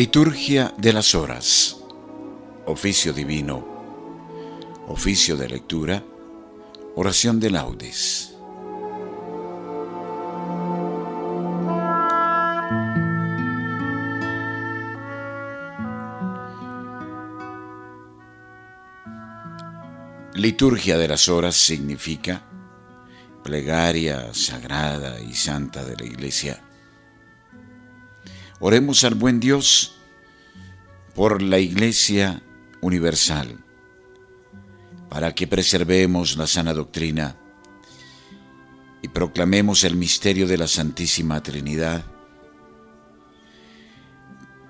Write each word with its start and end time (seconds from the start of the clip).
Liturgia 0.00 0.72
de 0.78 0.94
las 0.94 1.14
Horas. 1.14 1.76
Oficio 2.64 3.12
Divino. 3.12 3.62
Oficio 4.88 5.36
de 5.36 5.46
lectura. 5.46 6.02
Oración 6.96 7.38
de 7.38 7.50
laudes. 7.50 8.34
Liturgia 20.32 20.96
de 20.96 21.08
las 21.08 21.28
Horas 21.28 21.56
significa 21.56 22.40
plegaria 23.44 24.32
sagrada 24.32 25.20
y 25.20 25.34
santa 25.34 25.84
de 25.84 25.94
la 25.94 26.06
Iglesia 26.06 26.69
Oremos 28.62 29.04
al 29.04 29.14
buen 29.14 29.40
Dios 29.40 29.96
por 31.14 31.40
la 31.40 31.58
Iglesia 31.58 32.42
Universal, 32.82 33.64
para 35.08 35.34
que 35.34 35.46
preservemos 35.46 36.36
la 36.36 36.46
sana 36.46 36.74
doctrina 36.74 37.36
y 39.00 39.08
proclamemos 39.08 39.82
el 39.84 39.96
misterio 39.96 40.46
de 40.46 40.58
la 40.58 40.68
Santísima 40.68 41.42
Trinidad, 41.42 42.04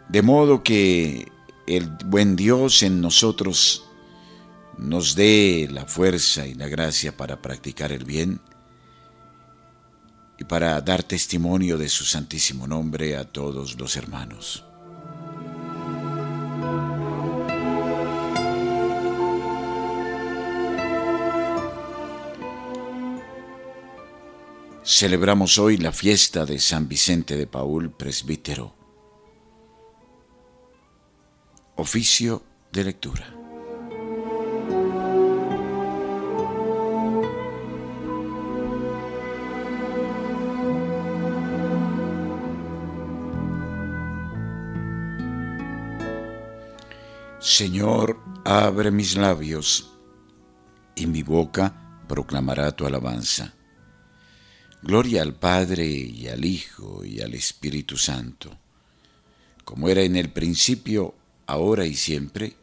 de 0.08 0.22
modo 0.22 0.62
que 0.62 1.26
el 1.66 1.88
buen 2.06 2.36
Dios 2.36 2.84
en 2.84 3.00
nosotros 3.00 3.88
nos 4.78 5.16
dé 5.16 5.68
la 5.68 5.84
fuerza 5.86 6.46
y 6.46 6.54
la 6.54 6.68
gracia 6.68 7.16
para 7.16 7.42
practicar 7.42 7.90
el 7.90 8.04
bien 8.04 8.40
y 10.40 10.44
para 10.44 10.80
dar 10.80 11.02
testimonio 11.02 11.76
de 11.76 11.90
su 11.90 12.04
santísimo 12.04 12.66
nombre 12.66 13.16
a 13.16 13.24
todos 13.24 13.78
los 13.78 13.94
hermanos. 13.94 14.64
Celebramos 24.82 25.58
hoy 25.58 25.76
la 25.76 25.92
fiesta 25.92 26.46
de 26.46 26.58
San 26.58 26.88
Vicente 26.88 27.36
de 27.36 27.46
Paul, 27.46 27.90
presbítero. 27.90 28.74
Oficio 31.76 32.42
de 32.72 32.84
lectura. 32.84 33.39
Señor, 47.40 48.20
abre 48.44 48.90
mis 48.90 49.16
labios, 49.16 49.92
y 50.94 51.06
mi 51.06 51.22
boca 51.22 52.04
proclamará 52.06 52.72
tu 52.72 52.84
alabanza. 52.84 53.54
Gloria 54.82 55.22
al 55.22 55.34
Padre 55.34 55.86
y 55.86 56.28
al 56.28 56.44
Hijo 56.44 57.02
y 57.02 57.22
al 57.22 57.32
Espíritu 57.32 57.96
Santo, 57.96 58.58
como 59.64 59.88
era 59.88 60.02
en 60.02 60.16
el 60.16 60.28
principio, 60.28 61.14
ahora 61.46 61.86
y 61.86 61.94
siempre, 61.94 62.56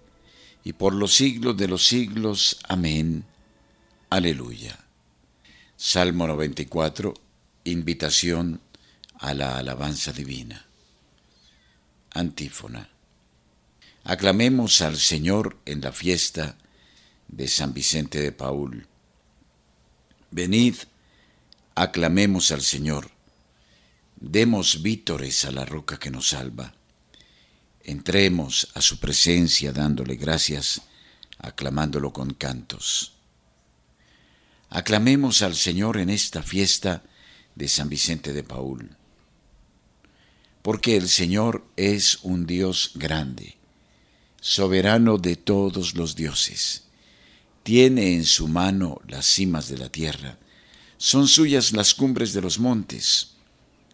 y 0.64 0.74
por 0.74 0.94
los 0.94 1.16
siglos 1.16 1.58
de 1.58 1.68
los 1.68 1.88
siglos. 1.88 2.60
Amén. 2.70 3.26
Aleluya. 4.12 4.78
Salmo 5.76 6.28
94. 6.28 7.16
Invitación 7.64 8.62
a 9.18 9.34
la 9.34 9.58
alabanza 9.58 10.14
divina. 10.14 10.68
Antífona. 12.12 12.97
Aclamemos 14.10 14.80
al 14.80 14.96
Señor 14.96 15.58
en 15.66 15.82
la 15.82 15.92
fiesta 15.92 16.56
de 17.28 17.46
San 17.50 17.74
Vicente 17.74 18.22
de 18.22 18.32
Paul. 18.32 18.88
Venid, 20.32 20.76
aclamemos 21.76 22.54
al 22.54 22.62
Señor, 22.62 23.12
demos 24.16 24.82
vítores 24.82 25.44
a 25.44 25.52
la 25.52 25.66
roca 25.66 26.00
que 26.00 26.10
nos 26.10 26.30
salva. 26.30 26.74
Entremos 27.84 28.70
a 28.76 28.82
su 28.82 28.98
presencia 28.98 29.74
dándole 29.74 30.16
gracias, 30.16 30.84
aclamándolo 31.38 32.14
con 32.14 32.34
cantos. 32.34 33.12
Aclamemos 34.70 35.42
al 35.42 35.54
Señor 35.54 35.98
en 35.98 36.12
esta 36.12 36.42
fiesta 36.44 37.04
de 37.56 37.68
San 37.68 37.90
Vicente 37.90 38.32
de 38.32 38.44
Paul, 38.46 38.96
porque 40.62 40.96
el 40.96 41.10
Señor 41.10 41.68
es 41.76 42.20
un 42.24 42.46
Dios 42.46 42.92
grande 42.96 43.57
soberano 44.48 45.18
de 45.18 45.36
todos 45.36 45.96
los 45.96 46.16
dioses. 46.16 46.84
Tiene 47.64 48.14
en 48.14 48.24
su 48.24 48.48
mano 48.48 49.02
las 49.06 49.26
cimas 49.26 49.68
de 49.68 49.78
la 49.78 49.90
tierra, 49.90 50.40
son 50.98 51.28
suyas 51.28 51.74
las 51.74 51.94
cumbres 51.94 52.32
de 52.32 52.42
los 52.42 52.58
montes. 52.58 53.34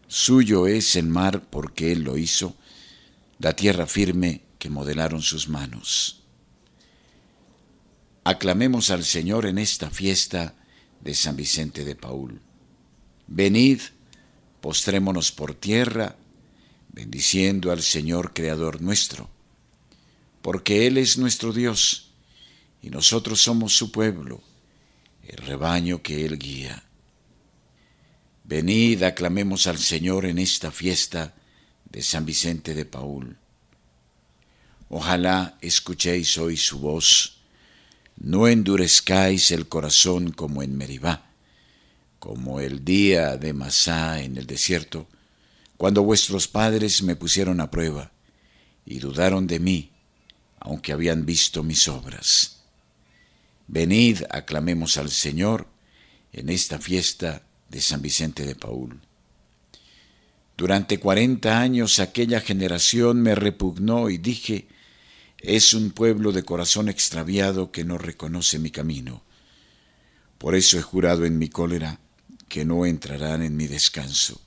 Suyo 0.07 0.67
es 0.67 0.95
el 0.95 1.07
mar 1.07 1.43
porque 1.49 1.91
Él 1.91 2.03
lo 2.03 2.19
hizo, 2.19 2.55
la 3.39 3.55
tierra 3.55 3.87
firme 3.87 4.43
que 4.59 4.69
modelaron 4.69 5.23
sus 5.23 5.49
manos. 5.49 6.21
Aclamemos 8.23 8.91
al 8.91 9.03
Señor 9.03 9.47
en 9.47 9.57
esta 9.57 9.89
fiesta 9.89 10.53
de 11.01 11.15
San 11.15 11.35
Vicente 11.35 11.83
de 11.83 11.95
Paul. 11.95 12.39
Venid, 13.25 13.79
postrémonos 14.61 15.31
por 15.31 15.55
tierra, 15.55 16.15
bendiciendo 16.89 17.71
al 17.71 17.81
Señor 17.81 18.35
Creador 18.35 18.83
nuestro 18.83 19.33
porque 20.43 20.85
Él 20.87 20.97
es 20.97 21.17
nuestro 21.17 21.53
Dios 21.53 22.11
y 22.81 22.89
nosotros 22.89 23.41
somos 23.41 23.75
su 23.77 23.93
pueblo, 23.93 24.43
el 25.25 25.37
rebaño 25.37 26.03
que 26.03 26.25
Él 26.25 26.37
guía. 26.37 26.83
Venid, 28.43 29.03
aclamemos 29.03 29.67
al 29.67 29.77
Señor 29.77 30.25
en 30.25 30.37
esta 30.37 30.69
fiesta 30.69 31.33
de 31.89 32.01
San 32.01 32.25
Vicente 32.25 32.73
de 32.73 32.83
Paul. 32.83 33.37
Ojalá 34.89 35.57
escuchéis 35.61 36.37
hoy 36.37 36.57
su 36.57 36.79
voz, 36.79 37.37
no 38.17 38.49
endurezcáis 38.49 39.49
el 39.51 39.69
corazón 39.69 40.31
como 40.31 40.61
en 40.61 40.75
Meribá, 40.75 41.31
como 42.19 42.59
el 42.59 42.83
día 42.83 43.37
de 43.37 43.53
Masá 43.53 44.21
en 44.21 44.35
el 44.35 44.45
desierto, 44.45 45.07
cuando 45.77 46.03
vuestros 46.03 46.49
padres 46.49 47.01
me 47.01 47.15
pusieron 47.15 47.61
a 47.61 47.71
prueba 47.71 48.11
y 48.85 48.99
dudaron 48.99 49.47
de 49.47 49.59
mí 49.61 49.92
aunque 50.63 50.93
habían 50.93 51.25
visto 51.25 51.61
mis 51.61 51.89
obras. 51.89 52.61
Venid, 53.67 54.23
aclamemos 54.29 54.97
al 54.97 55.11
Señor 55.11 55.67
en 56.31 56.49
esta 56.49 56.79
fiesta 56.79 57.43
de 57.69 57.81
San 57.81 58.01
Vicente 58.01 58.45
de 58.45 58.55
Paul. 58.55 59.01
Durante 60.55 60.99
cuarenta 60.99 61.59
años 61.59 61.99
aquella 61.99 62.39
generación 62.39 63.21
me 63.21 63.35
repugnó 63.35 64.09
y 64.09 64.17
dije, 64.17 64.67
es 65.39 65.73
un 65.73 65.91
pueblo 65.91 66.31
de 66.31 66.43
corazón 66.43 66.87
extraviado 66.87 67.71
que 67.71 67.83
no 67.83 67.97
reconoce 67.97 68.57
mi 68.57 68.71
camino. 68.71 69.21
Por 70.37 70.55
eso 70.55 70.77
he 70.77 70.81
jurado 70.81 71.25
en 71.25 71.37
mi 71.37 71.49
cólera 71.49 71.99
que 72.47 72.63
no 72.63 72.85
entrarán 72.85 73.41
en 73.41 73.57
mi 73.57 73.67
descanso. 73.67 74.39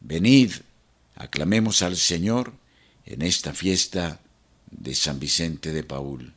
Venid, 0.00 0.52
aclamemos 1.16 1.82
al 1.82 1.96
Señor 1.96 2.52
en 3.04 3.22
esta 3.22 3.52
fiesta 3.52 4.20
de 4.70 4.94
San 4.94 5.18
Vicente 5.18 5.72
de 5.72 5.82
Paul. 5.84 6.32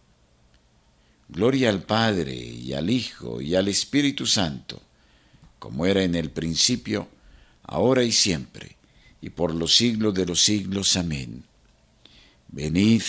Gloria 1.30 1.70
al 1.70 1.84
Padre 1.84 2.36
y 2.36 2.74
al 2.74 2.90
Hijo 2.90 3.42
y 3.42 3.56
al 3.56 3.68
Espíritu 3.68 4.25
Santo, 4.25 4.81
como 5.60 5.86
era 5.86 6.04
en 6.04 6.16
el 6.16 6.30
principio, 6.30 7.07
ahora 7.63 8.04
y 8.04 8.12
siempre, 8.12 8.75
y 9.22 9.30
por 9.30 9.54
los 9.54 9.75
siglos 9.75 10.13
de 10.13 10.25
los 10.25 10.44
siglos. 10.44 10.96
Amén. 10.98 11.44
Venid, 12.50 13.04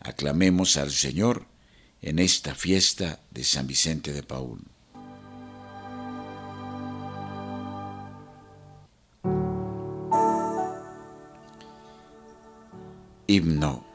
aclamemos 0.00 0.76
al 0.76 0.90
Señor 0.90 1.46
en 2.00 2.18
esta 2.18 2.54
fiesta 2.54 3.20
de 3.30 3.44
San 3.44 3.66
Vicente 3.66 4.12
de 4.12 4.22
Paul. 4.22 4.60
Himno 13.26 13.91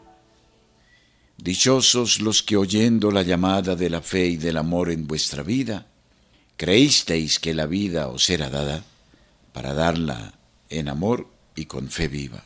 Dichosos 1.38 2.20
los 2.20 2.42
que 2.42 2.58
oyendo 2.58 3.12
la 3.12 3.22
llamada 3.22 3.76
de 3.76 3.90
la 3.90 4.02
fe 4.02 4.26
y 4.26 4.38
del 4.38 4.58
amor 4.58 4.90
en 4.90 5.06
vuestra 5.06 5.44
vida, 5.44 5.88
creísteis 6.58 7.40
que 7.40 7.54
la 7.54 7.68
vida 7.68 8.08
os 8.08 8.30
era 8.30 8.50
dada 8.50 8.84
para 9.54 9.74
darla 9.74 10.34
en 10.70 10.90
amor 10.90 11.28
y 11.56 11.66
con 11.66 11.90
fe 11.90 12.08
viva. 12.08 12.44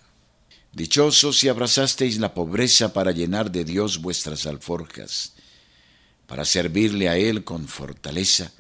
Dichosos 0.73 1.39
si 1.39 1.47
abrazasteis 1.47 2.19
la 2.19 2.33
pobreza 2.33 2.93
para 2.93 3.11
llenar 3.11 3.51
de 3.51 3.65
Dios 3.65 4.01
vuestras 4.01 4.45
alforjas, 4.45 5.33
para 6.27 6.45
servirle 6.45 7.09
a 7.09 7.17
Él 7.17 7.44
con 7.44 7.67
fortaleza, 7.67 8.51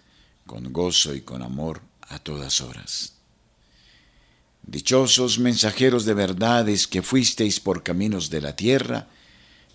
con 0.45 0.73
gozo 0.73 1.13
y 1.13 1.21
con 1.21 1.41
amor 1.41 1.81
a 2.01 2.19
todas 2.19 2.61
horas. 2.61 3.13
Dichosos 4.63 5.39
mensajeros 5.39 6.05
de 6.05 6.13
verdades 6.13 6.87
que 6.87 7.01
fuisteis 7.01 7.59
por 7.59 7.83
caminos 7.83 8.29
de 8.29 8.41
la 8.41 8.55
tierra, 8.55 9.07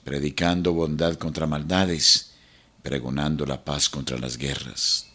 predicando 0.06 0.72
bondad 0.72 1.16
contra 1.18 1.48
maldades, 1.48 2.30
pregonando 2.80 3.44
la 3.44 3.64
paz 3.64 3.88
contra 3.88 4.16
las 4.16 4.38
guerras. 4.38 5.06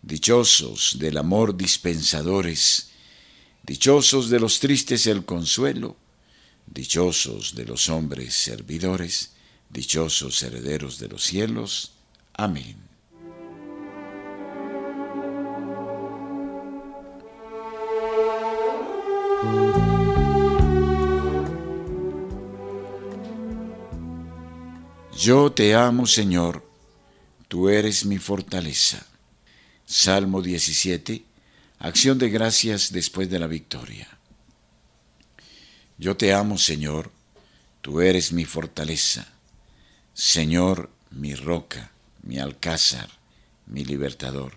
Dichosos 0.00 0.96
del 0.98 1.18
amor 1.18 1.54
dispensadores, 1.54 2.88
dichosos 3.62 4.30
de 4.30 4.40
los 4.40 4.60
tristes 4.60 5.06
el 5.06 5.26
consuelo, 5.26 5.94
dichosos 6.66 7.54
de 7.54 7.66
los 7.66 7.90
hombres 7.90 8.34
servidores, 8.34 9.32
dichosos 9.68 10.42
herederos 10.42 10.98
de 10.98 11.08
los 11.08 11.22
cielos. 11.24 11.92
Amén. 12.32 12.87
Yo 25.20 25.50
te 25.50 25.74
amo, 25.74 26.06
Señor, 26.06 26.64
tú 27.48 27.68
eres 27.68 28.04
mi 28.04 28.18
fortaleza. 28.18 29.04
Salmo 29.84 30.42
17, 30.42 31.24
acción 31.80 32.20
de 32.20 32.30
gracias 32.30 32.92
después 32.92 33.28
de 33.28 33.40
la 33.40 33.48
victoria. 33.48 34.06
Yo 35.98 36.16
te 36.16 36.32
amo, 36.32 36.56
Señor, 36.56 37.10
tú 37.80 38.00
eres 38.00 38.32
mi 38.32 38.44
fortaleza. 38.44 39.26
Señor, 40.14 40.88
mi 41.10 41.34
roca, 41.34 41.90
mi 42.22 42.38
alcázar, 42.38 43.08
mi 43.66 43.84
libertador. 43.84 44.52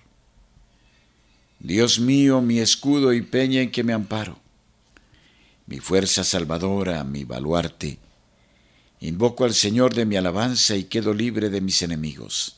Dios 1.60 2.00
mío, 2.00 2.40
mi 2.40 2.60
escudo 2.60 3.14
y 3.14 3.24
peña 3.24 3.62
en 3.62 3.72
que 3.72 3.84
me 3.84 3.94
amparo, 3.94 4.38
mi 5.66 5.80
fuerza 5.80 6.24
salvadora, 6.24 7.04
mi 7.04 7.24
baluarte, 7.24 7.98
Invoco 9.04 9.46
al 9.46 9.56
Señor 9.56 9.96
de 9.96 10.06
mi 10.06 10.16
alabanza 10.16 10.76
y 10.76 10.84
quedo 10.84 11.16
libre 11.16 11.50
de 11.50 11.60
mis 11.60 11.82
enemigos. 11.82 12.58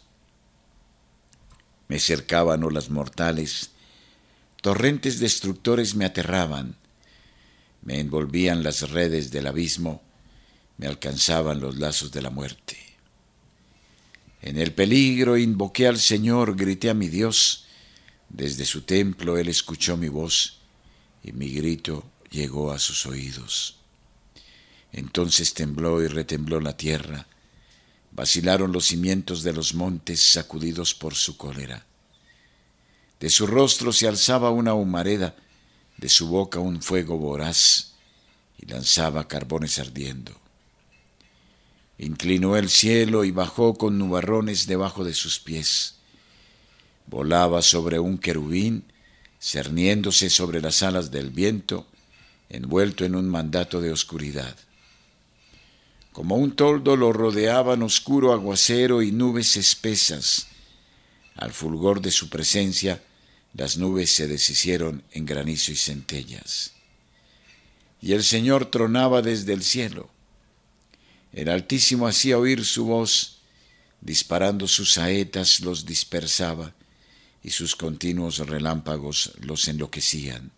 Me 1.87 1.99
cercaban 1.99 2.65
olas 2.65 2.89
mortales, 2.89 3.71
torrentes 4.61 5.19
destructores 5.19 5.95
me 5.95 6.03
aterraban, 6.03 6.75
me 7.81 8.01
envolvían 8.01 8.61
las 8.61 8.89
redes 8.89 9.31
del 9.31 9.47
abismo, 9.47 10.01
me 10.77 10.87
alcanzaban 10.87 11.61
los 11.61 11.77
lazos 11.77 12.11
de 12.11 12.21
la 12.21 12.29
muerte. 12.29 12.77
En 14.41 14.57
el 14.57 14.73
peligro 14.73 15.37
invoqué 15.37 15.87
al 15.87 15.97
Señor, 15.97 16.57
grité 16.57 16.89
a 16.89 16.93
mi 16.93 17.07
Dios, 17.07 17.67
desde 18.27 18.65
su 18.65 18.81
templo 18.81 19.37
Él 19.37 19.47
escuchó 19.47 19.95
mi 19.95 20.09
voz 20.09 20.59
y 21.23 21.31
mi 21.31 21.53
grito 21.53 22.03
llegó 22.31 22.73
a 22.73 22.79
sus 22.79 23.05
oídos. 23.05 23.82
Entonces 24.93 25.55
tembló 25.55 26.01
y 26.03 26.07
retembló 26.07 26.59
la 26.59 26.77
tierra, 26.77 27.27
vacilaron 28.11 28.71
los 28.71 28.85
cimientos 28.85 29.41
de 29.41 29.51
los 29.51 29.73
montes 29.73 30.21
sacudidos 30.21 30.93
por 30.93 31.15
su 31.15 31.35
cólera. 31.35 31.85
De 33.19 33.29
su 33.29 33.47
rostro 33.47 33.91
se 33.91 34.07
alzaba 34.07 34.51
una 34.51 34.75
humareda, 34.75 35.35
de 35.97 36.09
su 36.09 36.27
boca 36.27 36.59
un 36.59 36.81
fuego 36.81 37.17
voraz, 37.17 37.93
y 38.59 38.67
lanzaba 38.67 39.27
carbones 39.27 39.79
ardiendo. 39.79 40.39
Inclinó 41.97 42.55
el 42.55 42.69
cielo 42.69 43.23
y 43.23 43.31
bajó 43.31 43.73
con 43.73 43.97
nubarrones 43.97 44.67
debajo 44.67 45.03
de 45.03 45.13
sus 45.13 45.39
pies. 45.39 45.95
Volaba 47.07 47.61
sobre 47.63 47.97
un 47.97 48.19
querubín, 48.19 48.83
cerniéndose 49.41 50.29
sobre 50.29 50.61
las 50.61 50.83
alas 50.83 51.09
del 51.09 51.31
viento, 51.31 51.87
envuelto 52.49 53.05
en 53.05 53.15
un 53.15 53.27
mandato 53.27 53.81
de 53.81 53.91
oscuridad. 53.91 54.55
Como 56.13 56.35
un 56.35 56.55
toldo 56.55 56.95
lo 56.95 57.11
rodeaban 57.11 57.81
oscuro 57.81 58.33
aguacero 58.33 59.01
y 59.01 59.11
nubes 59.11 59.57
espesas. 59.57 60.47
Al 61.35 61.51
fulgor 61.51 62.01
de 62.01 62.11
su 62.11 62.29
presencia, 62.29 63.01
las 63.55 63.77
nubes 63.77 64.11
se 64.11 64.27
deshicieron 64.27 65.03
en 65.11 65.25
granizo 65.25 65.71
y 65.71 65.75
centellas. 65.75 66.73
Y 67.99 68.13
el 68.13 68.23
Señor 68.23 68.67
tronaba 68.69 69.23
desde 69.23 69.53
el 69.53 69.63
cielo. 69.63 70.09
El 71.31 71.49
Altísimo 71.49 72.07
hacía 72.07 72.37
oír 72.37 72.63
su 72.63 72.85
voz, 72.85 73.39
disparando 73.99 74.67
sus 74.67 74.93
saetas 74.93 75.61
los 75.61 75.85
dispersaba, 75.85 76.75
y 77.41 77.49
sus 77.49 77.75
continuos 77.75 78.37
relámpagos 78.37 79.33
los 79.39 79.67
enloquecían. 79.67 80.51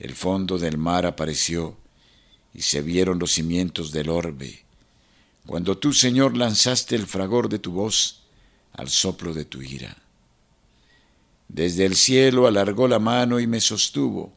El 0.00 0.14
fondo 0.14 0.58
del 0.58 0.76
mar 0.76 1.06
apareció, 1.06 1.76
y 2.54 2.62
se 2.62 2.82
vieron 2.82 3.18
los 3.18 3.32
cimientos 3.32 3.92
del 3.92 4.08
orbe, 4.08 4.64
cuando 5.46 5.78
tú, 5.78 5.92
Señor, 5.92 6.36
lanzaste 6.36 6.94
el 6.94 7.06
fragor 7.06 7.48
de 7.48 7.58
tu 7.58 7.72
voz 7.72 8.20
al 8.72 8.88
soplo 8.88 9.32
de 9.32 9.44
tu 9.44 9.62
ira. 9.62 9.96
Desde 11.48 11.86
el 11.86 11.96
cielo 11.96 12.46
alargó 12.46 12.86
la 12.86 12.98
mano 12.98 13.40
y 13.40 13.46
me 13.46 13.60
sostuvo, 13.60 14.32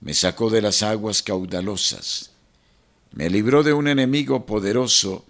me 0.00 0.12
sacó 0.12 0.50
de 0.50 0.60
las 0.60 0.82
aguas 0.82 1.22
caudalosas, 1.22 2.32
me 3.12 3.30
libró 3.30 3.62
de 3.62 3.72
un 3.72 3.86
enemigo 3.86 4.44
poderoso, 4.44 5.24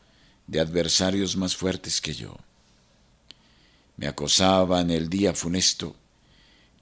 de 0.46 0.60
adversarios 0.60 1.36
más 1.36 1.56
fuertes 1.56 2.00
que 2.00 2.14
yo. 2.14 2.36
Me 3.96 4.06
acosaban 4.06 4.90
el 4.90 5.08
día 5.08 5.34
funesto, 5.34 5.94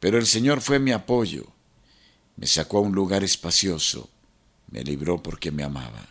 pero 0.00 0.18
el 0.18 0.26
Señor 0.26 0.60
fue 0.60 0.78
mi 0.78 0.92
apoyo, 0.92 1.46
me 2.36 2.46
sacó 2.46 2.78
a 2.78 2.82
un 2.82 2.92
lugar 2.92 3.24
espacioso, 3.24 4.08
me 4.72 4.82
libró 4.82 5.22
porque 5.22 5.52
me 5.52 5.62
amaba. 5.62 6.08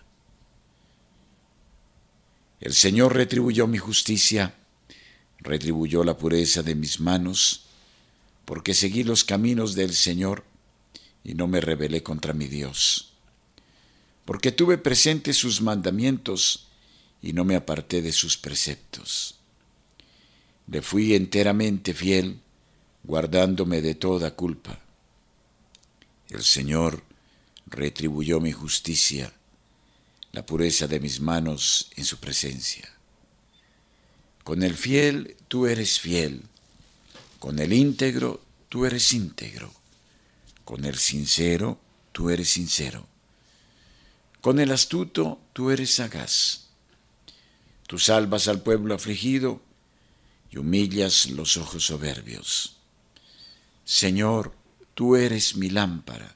El 2.61 2.73
Señor 2.73 3.15
retribuyó 3.15 3.65
mi 3.65 3.79
justicia, 3.79 4.53
retribuyó 5.39 6.03
la 6.03 6.17
pureza 6.17 6.61
de 6.61 6.75
mis 6.75 6.99
manos, 6.99 7.65
porque 8.45 8.75
seguí 8.75 9.03
los 9.03 9.23
caminos 9.23 9.73
del 9.73 9.95
Señor 9.95 10.43
y 11.23 11.33
no 11.33 11.47
me 11.47 11.59
rebelé 11.59 12.03
contra 12.03 12.33
mi 12.33 12.47
Dios. 12.47 13.13
Porque 14.25 14.51
tuve 14.51 14.77
presente 14.77 15.33
sus 15.33 15.61
mandamientos 15.61 16.67
y 17.19 17.33
no 17.33 17.43
me 17.43 17.55
aparté 17.55 18.03
de 18.03 18.11
sus 18.11 18.37
preceptos. 18.37 19.35
Le 20.67 20.83
fui 20.83 21.15
enteramente 21.15 21.95
fiel, 21.95 22.39
guardándome 23.03 23.81
de 23.81 23.95
toda 23.95 24.35
culpa. 24.35 24.79
El 26.29 26.43
Señor 26.43 27.03
retribuyó 27.71 28.41
mi 28.41 28.51
justicia, 28.51 29.33
la 30.33 30.45
pureza 30.45 30.87
de 30.87 30.99
mis 30.99 31.21
manos 31.21 31.89
en 31.95 32.05
su 32.05 32.17
presencia. 32.17 32.87
Con 34.43 34.61
el 34.61 34.75
fiel 34.75 35.37
tú 35.47 35.67
eres 35.67 35.99
fiel, 35.99 36.43
con 37.39 37.59
el 37.59 37.73
íntegro 37.73 38.41
tú 38.69 38.85
eres 38.85 39.13
íntegro, 39.13 39.73
con 40.65 40.85
el 40.85 40.97
sincero 40.97 41.79
tú 42.11 42.29
eres 42.29 42.49
sincero, 42.49 43.07
con 44.41 44.59
el 44.59 44.71
astuto 44.71 45.39
tú 45.53 45.71
eres 45.71 45.95
sagaz. 45.95 46.67
Tú 47.87 47.99
salvas 47.99 48.47
al 48.47 48.61
pueblo 48.61 48.95
afligido 48.95 49.61
y 50.49 50.57
humillas 50.57 51.29
los 51.29 51.57
ojos 51.57 51.85
soberbios. 51.85 52.77
Señor, 53.83 54.53
tú 54.93 55.15
eres 55.15 55.57
mi 55.57 55.69
lámpara 55.69 56.35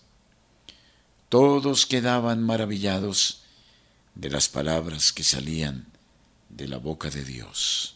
Todos 1.31 1.85
quedaban 1.85 2.43
maravillados 2.43 3.43
de 4.15 4.29
las 4.29 4.49
palabras 4.49 5.13
que 5.13 5.23
salían 5.23 5.85
de 6.49 6.67
la 6.67 6.75
boca 6.75 7.09
de 7.09 7.23
Dios. 7.23 7.95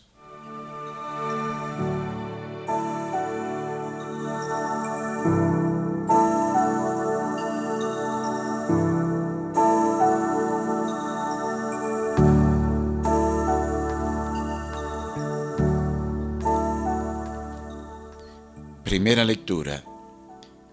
Primera 18.86 19.26
lectura 19.26 19.84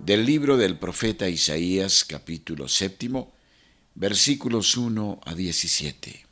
del 0.03 0.27
libro 0.27 0.57
del 0.57 0.77
profeta 0.77 1.29
Isaías 1.29 2.05
capítulo 2.05 2.67
séptimo, 2.67 3.33
versículos 3.95 4.77
1 4.77 5.21
a 5.25 5.33
17. 5.33 6.27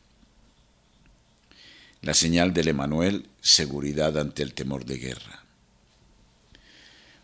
La 2.03 2.13
señal 2.15 2.53
del 2.53 2.67
Emanuel, 2.67 3.29
seguridad 3.41 4.19
ante 4.19 4.43
el 4.43 4.55
temor 4.55 4.85
de 4.85 4.99
guerra. 4.99 5.45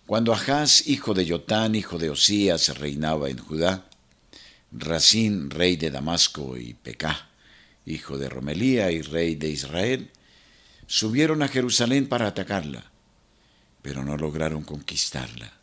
Cuando 0.06 0.32
Ahaz, 0.32 0.86
hijo 0.86 1.14
de 1.14 1.26
Yotán, 1.26 1.74
hijo 1.74 1.98
de 1.98 2.10
Osías, 2.10 2.78
reinaba 2.78 3.28
en 3.28 3.38
Judá, 3.38 3.88
Racín, 4.70 5.50
rey 5.50 5.74
de 5.74 5.90
Damasco, 5.90 6.56
y 6.56 6.74
Pecá, 6.74 7.28
hijo 7.86 8.18
de 8.18 8.28
Romelía 8.28 8.92
y 8.92 9.02
rey 9.02 9.34
de 9.34 9.48
Israel, 9.48 10.12
subieron 10.86 11.42
a 11.42 11.48
Jerusalén 11.48 12.08
para 12.08 12.28
atacarla, 12.28 12.92
pero 13.82 14.04
no 14.04 14.16
lograron 14.16 14.62
conquistarla. 14.62 15.55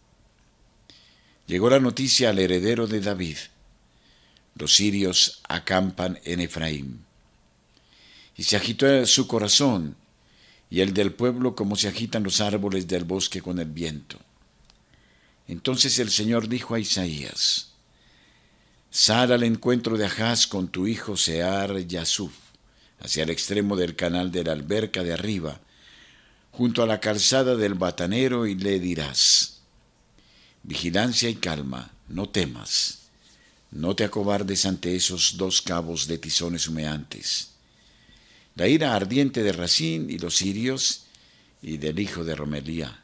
Llegó 1.53 1.69
la 1.69 1.79
noticia 1.79 2.31
al 2.31 2.39
heredero 2.39 2.87
de 2.87 2.99
David. 2.99 3.37
Los 4.55 4.73
sirios 4.73 5.39
acampan 5.47 6.19
en 6.23 6.39
Efraín. 6.39 7.05
Y 8.35 8.41
se 8.41 8.55
agitó 8.55 9.05
su 9.05 9.27
corazón 9.27 9.95
y 10.71 10.81
el 10.81 10.95
del 10.95 11.13
pueblo 11.13 11.53
como 11.53 11.75
se 11.75 11.87
agitan 11.87 12.23
los 12.23 12.41
árboles 12.41 12.87
del 12.87 13.03
bosque 13.03 13.43
con 13.43 13.59
el 13.59 13.67
viento. 13.67 14.17
Entonces 15.47 15.99
el 15.99 16.09
Señor 16.09 16.49
dijo 16.49 16.73
a 16.73 16.79
Isaías, 16.79 17.67
Sal 18.89 19.31
al 19.31 19.43
encuentro 19.43 19.95
de 19.95 20.07
Ahaz 20.07 20.47
con 20.47 20.69
tu 20.69 20.87
hijo 20.87 21.15
Sear 21.15 21.85
Yasuf, 21.85 22.33
hacia 22.99 23.21
el 23.21 23.29
extremo 23.29 23.75
del 23.75 23.95
canal 23.95 24.31
de 24.31 24.43
la 24.43 24.53
alberca 24.53 25.03
de 25.03 25.13
arriba, 25.13 25.59
junto 26.49 26.81
a 26.81 26.87
la 26.87 26.99
calzada 26.99 27.55
del 27.55 27.75
batanero, 27.75 28.47
y 28.47 28.55
le 28.55 28.79
dirás, 28.79 29.52
Vigilancia 30.63 31.29
y 31.29 31.35
calma, 31.35 31.91
no 32.07 32.29
temas, 32.29 32.99
no 33.71 33.95
te 33.95 34.03
acobardes 34.03 34.65
ante 34.65 34.95
esos 34.95 35.37
dos 35.37 35.61
cabos 35.61 36.07
de 36.07 36.17
tizones 36.17 36.67
humeantes. 36.67 37.49
La 38.55 38.67
ira 38.67 38.95
ardiente 38.95 39.43
de 39.43 39.51
Racín 39.51 40.09
y 40.09 40.19
los 40.19 40.37
sirios 40.37 41.05
y 41.61 41.77
del 41.77 41.99
hijo 41.99 42.23
de 42.23 42.35
Romelía. 42.35 43.03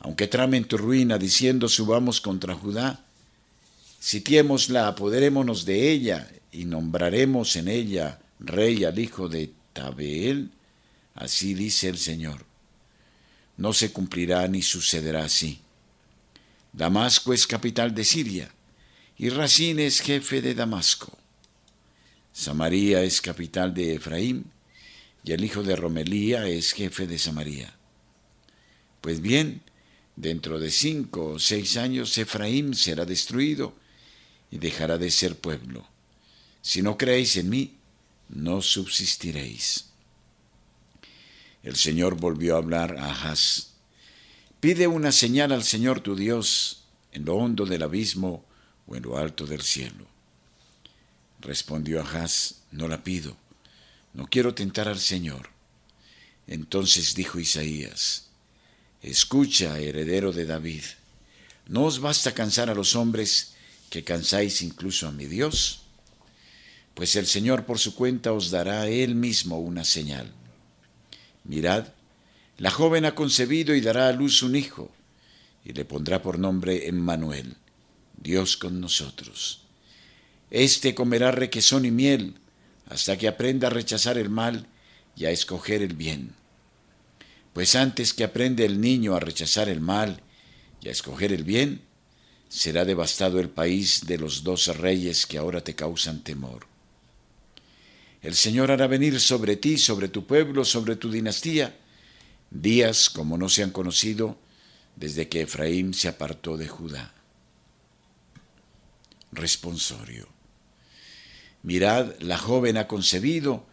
Aunque 0.00 0.26
tramen 0.26 0.64
tu 0.64 0.76
ruina 0.76 1.18
diciendo 1.18 1.68
subamos 1.68 2.20
contra 2.20 2.54
Judá, 2.54 3.04
Sitiémosla, 4.02 4.88
apoderémonos 4.88 5.64
de 5.64 5.92
ella 5.92 6.28
y 6.50 6.64
nombraremos 6.64 7.54
en 7.54 7.68
ella 7.68 8.18
rey 8.40 8.82
al 8.82 8.98
hijo 8.98 9.28
de 9.28 9.52
Tabeel. 9.72 10.50
Así 11.14 11.54
dice 11.54 11.88
el 11.88 11.98
Señor. 11.98 12.44
No 13.56 13.72
se 13.72 13.92
cumplirá 13.92 14.48
ni 14.48 14.60
sucederá 14.60 15.24
así. 15.24 15.61
Damasco 16.72 17.34
es 17.34 17.46
capital 17.46 17.94
de 17.94 18.04
Siria 18.04 18.50
y 19.18 19.28
Racín 19.28 19.78
es 19.78 20.00
jefe 20.00 20.40
de 20.40 20.54
Damasco. 20.54 21.18
Samaria 22.32 23.02
es 23.02 23.20
capital 23.20 23.74
de 23.74 23.94
Efraín 23.96 24.50
y 25.22 25.32
el 25.32 25.44
hijo 25.44 25.62
de 25.62 25.76
Romelía 25.76 26.48
es 26.48 26.72
jefe 26.72 27.06
de 27.06 27.18
Samaria. 27.18 27.74
Pues 29.02 29.20
bien, 29.20 29.60
dentro 30.16 30.58
de 30.58 30.70
cinco 30.70 31.32
o 31.32 31.38
seis 31.38 31.76
años 31.76 32.16
Efraín 32.16 32.74
será 32.74 33.04
destruido 33.04 33.74
y 34.50 34.58
dejará 34.58 34.96
de 34.96 35.10
ser 35.10 35.36
pueblo. 35.36 35.86
Si 36.62 36.80
no 36.80 36.96
creéis 36.96 37.36
en 37.36 37.50
mí, 37.50 37.76
no 38.30 38.62
subsistiréis. 38.62 39.86
El 41.62 41.76
Señor 41.76 42.16
volvió 42.16 42.54
a 42.54 42.58
hablar 42.58 42.96
a 42.98 43.10
Ahaz. 43.10 43.71
Pide 44.62 44.86
una 44.86 45.10
señal 45.10 45.50
al 45.50 45.64
Señor 45.64 46.02
tu 46.02 46.14
Dios 46.14 46.84
en 47.10 47.24
lo 47.24 47.34
hondo 47.34 47.66
del 47.66 47.82
abismo 47.82 48.44
o 48.86 48.94
en 48.94 49.02
lo 49.02 49.18
alto 49.18 49.44
del 49.44 49.60
cielo. 49.60 50.06
Respondió 51.40 52.00
Ahaz, 52.00 52.60
no 52.70 52.86
la 52.86 53.02
pido, 53.02 53.36
no 54.14 54.28
quiero 54.28 54.54
tentar 54.54 54.86
al 54.86 55.00
Señor. 55.00 55.48
Entonces 56.46 57.16
dijo 57.16 57.40
Isaías, 57.40 58.28
Escucha, 59.02 59.80
heredero 59.80 60.30
de 60.30 60.46
David, 60.46 60.84
¿no 61.66 61.82
os 61.82 61.98
basta 61.98 62.32
cansar 62.32 62.70
a 62.70 62.74
los 62.76 62.94
hombres 62.94 63.54
que 63.90 64.04
cansáis 64.04 64.62
incluso 64.62 65.08
a 65.08 65.10
mi 65.10 65.26
Dios? 65.26 65.82
Pues 66.94 67.16
el 67.16 67.26
Señor 67.26 67.66
por 67.66 67.80
su 67.80 67.96
cuenta 67.96 68.32
os 68.32 68.52
dará 68.52 68.86
Él 68.86 69.16
mismo 69.16 69.58
una 69.58 69.82
señal. 69.82 70.32
Mirad, 71.42 71.88
la 72.58 72.70
joven 72.70 73.04
ha 73.04 73.14
concebido 73.14 73.74
y 73.74 73.80
dará 73.80 74.08
a 74.08 74.12
luz 74.12 74.42
un 74.42 74.56
hijo, 74.56 74.90
y 75.64 75.72
le 75.72 75.84
pondrá 75.84 76.22
por 76.22 76.38
nombre 76.38 76.88
Emmanuel, 76.88 77.56
Dios 78.16 78.56
con 78.56 78.80
nosotros. 78.80 79.62
Este 80.50 80.94
comerá 80.94 81.30
requesón 81.30 81.84
y 81.84 81.90
miel, 81.90 82.34
hasta 82.86 83.16
que 83.16 83.28
aprenda 83.28 83.68
a 83.68 83.70
rechazar 83.70 84.18
el 84.18 84.28
mal 84.28 84.66
y 85.16 85.24
a 85.24 85.30
escoger 85.30 85.82
el 85.82 85.94
bien. 85.94 86.34
Pues 87.52 87.74
antes 87.74 88.12
que 88.12 88.24
aprende 88.24 88.64
el 88.64 88.80
niño 88.80 89.14
a 89.14 89.20
rechazar 89.20 89.68
el 89.68 89.80
mal 89.80 90.22
y 90.80 90.88
a 90.88 90.92
escoger 90.92 91.32
el 91.32 91.44
bien, 91.44 91.82
será 92.48 92.84
devastado 92.84 93.40
el 93.40 93.48
país 93.48 94.06
de 94.06 94.18
los 94.18 94.44
dos 94.44 94.66
reyes 94.76 95.26
que 95.26 95.38
ahora 95.38 95.62
te 95.62 95.74
causan 95.74 96.22
temor. 96.22 96.66
El 98.20 98.34
Señor 98.34 98.70
hará 98.70 98.86
venir 98.86 99.18
sobre 99.20 99.56
ti, 99.56 99.78
sobre 99.78 100.08
tu 100.08 100.26
pueblo, 100.26 100.64
sobre 100.64 100.96
tu 100.96 101.10
dinastía, 101.10 101.76
días 102.52 103.08
como 103.08 103.38
no 103.38 103.48
se 103.48 103.62
han 103.62 103.70
conocido 103.70 104.38
desde 104.96 105.28
que 105.28 105.42
Efraín 105.42 105.94
se 105.94 106.08
apartó 106.08 106.56
de 106.56 106.68
Judá. 106.68 107.14
Responsorio. 109.32 110.28
Mirad, 111.62 112.20
la 112.20 112.36
joven 112.36 112.76
ha 112.76 112.86
concebido 112.86 113.66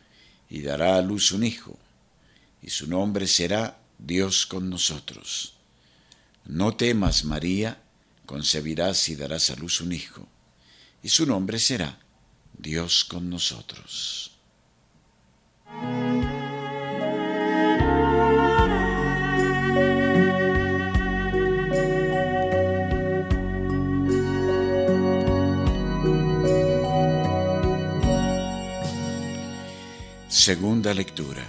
y 0.50 0.62
dará 0.62 0.96
a 0.96 1.02
luz 1.02 1.32
un 1.32 1.44
hijo, 1.44 1.78
y 2.62 2.70
su 2.70 2.88
nombre 2.88 3.28
será 3.28 3.80
Dios 3.98 4.46
con 4.46 4.70
nosotros. 4.70 5.56
No 6.46 6.76
temas, 6.76 7.26
María, 7.26 7.82
concebirás 8.26 9.10
y 9.10 9.16
darás 9.16 9.50
a 9.50 9.56
luz 9.56 9.82
un 9.82 9.92
hijo, 9.92 10.28
y 11.04 11.10
su 11.10 11.26
nombre 11.26 11.60
será 11.60 12.00
Dios 12.58 13.04
con 13.04 13.30
nosotros. 13.30 14.32
Segunda 30.30 30.94
lectura 30.94 31.44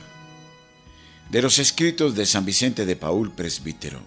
de 1.30 1.42
los 1.42 1.58
escritos 1.58 2.14
de 2.14 2.25
San 2.25 2.46
Vicente 2.46 2.87
de 2.87 2.96
Paul, 2.96 3.30
presbítero 3.30 4.00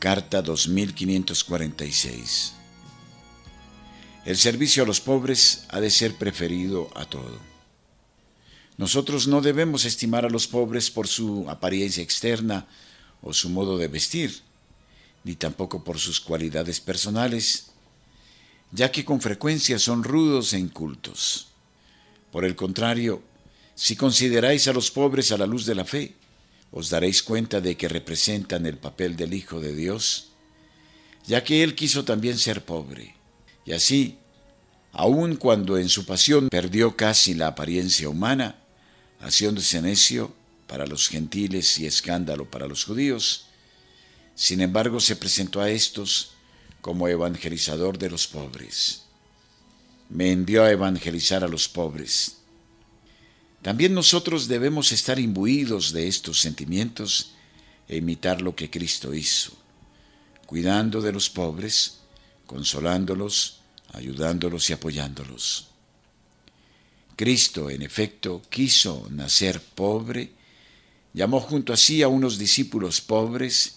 Carta 0.00 0.42
2546. 0.42 2.54
El 4.24 4.36
servicio 4.36 4.82
a 4.82 4.86
los 4.86 5.00
pobres 5.00 5.62
ha 5.68 5.78
de 5.78 5.90
ser 5.90 6.16
preferido 6.16 6.90
a 6.96 7.04
todo. 7.04 7.38
Nosotros 8.78 9.28
no 9.28 9.42
debemos 9.42 9.84
estimar 9.84 10.24
a 10.24 10.30
los 10.30 10.48
pobres 10.48 10.90
por 10.90 11.06
su 11.06 11.48
apariencia 11.48 12.02
externa 12.02 12.66
o 13.22 13.32
su 13.32 13.48
modo 13.48 13.78
de 13.78 13.86
vestir, 13.86 14.42
ni 15.22 15.36
tampoco 15.36 15.84
por 15.84 16.00
sus 16.00 16.18
cualidades 16.18 16.80
personales, 16.80 17.66
ya 18.72 18.90
que 18.90 19.04
con 19.04 19.20
frecuencia 19.20 19.78
son 19.78 20.02
rudos 20.02 20.52
e 20.52 20.58
incultos. 20.58 21.49
Por 22.30 22.44
el 22.44 22.54
contrario, 22.54 23.22
si 23.74 23.96
consideráis 23.96 24.68
a 24.68 24.72
los 24.72 24.90
pobres 24.90 25.32
a 25.32 25.38
la 25.38 25.46
luz 25.46 25.66
de 25.66 25.74
la 25.74 25.84
fe, 25.84 26.14
os 26.70 26.90
daréis 26.90 27.22
cuenta 27.22 27.60
de 27.60 27.76
que 27.76 27.88
representan 27.88 28.66
el 28.66 28.78
papel 28.78 29.16
del 29.16 29.34
Hijo 29.34 29.60
de 29.60 29.74
Dios, 29.74 30.28
ya 31.26 31.42
que 31.42 31.62
Él 31.62 31.74
quiso 31.74 32.04
también 32.04 32.38
ser 32.38 32.64
pobre, 32.64 33.14
y 33.64 33.72
así, 33.72 34.18
aun 34.92 35.36
cuando 35.36 35.78
en 35.78 35.88
su 35.88 36.06
pasión 36.06 36.48
perdió 36.48 36.96
casi 36.96 37.34
la 37.34 37.48
apariencia 37.48 38.08
humana, 38.08 38.60
haciéndose 39.20 39.82
necio 39.82 40.32
para 40.66 40.86
los 40.86 41.08
gentiles 41.08 41.78
y 41.78 41.86
escándalo 41.86 42.50
para 42.50 42.66
los 42.66 42.84
judíos, 42.84 43.46
sin 44.34 44.60
embargo 44.60 45.00
se 45.00 45.16
presentó 45.16 45.60
a 45.60 45.70
estos 45.70 46.32
como 46.80 47.08
evangelizador 47.08 47.98
de 47.98 48.10
los 48.10 48.26
pobres. 48.26 49.02
Me 50.10 50.32
envió 50.32 50.64
a 50.64 50.70
evangelizar 50.70 51.44
a 51.44 51.48
los 51.48 51.68
pobres, 51.68 52.40
también 53.62 53.92
nosotros 53.92 54.48
debemos 54.48 54.90
estar 54.92 55.18
imbuidos 55.18 55.92
de 55.92 56.08
estos 56.08 56.40
sentimientos 56.40 57.32
e 57.88 57.98
imitar 57.98 58.40
lo 58.40 58.56
que 58.56 58.70
Cristo 58.70 59.12
hizo, 59.12 59.52
cuidando 60.46 61.02
de 61.02 61.12
los 61.12 61.28
pobres, 61.28 61.98
consolándolos, 62.46 63.60
ayudándolos 63.92 64.70
y 64.70 64.72
apoyándolos. 64.72 65.68
Cristo, 67.16 67.68
en 67.68 67.82
efecto, 67.82 68.40
quiso 68.48 69.06
nacer 69.10 69.60
pobre, 69.60 70.32
llamó 71.12 71.40
junto 71.40 71.74
a 71.74 71.76
sí 71.76 72.02
a 72.02 72.08
unos 72.08 72.38
discípulos 72.38 73.00
pobres 73.02 73.76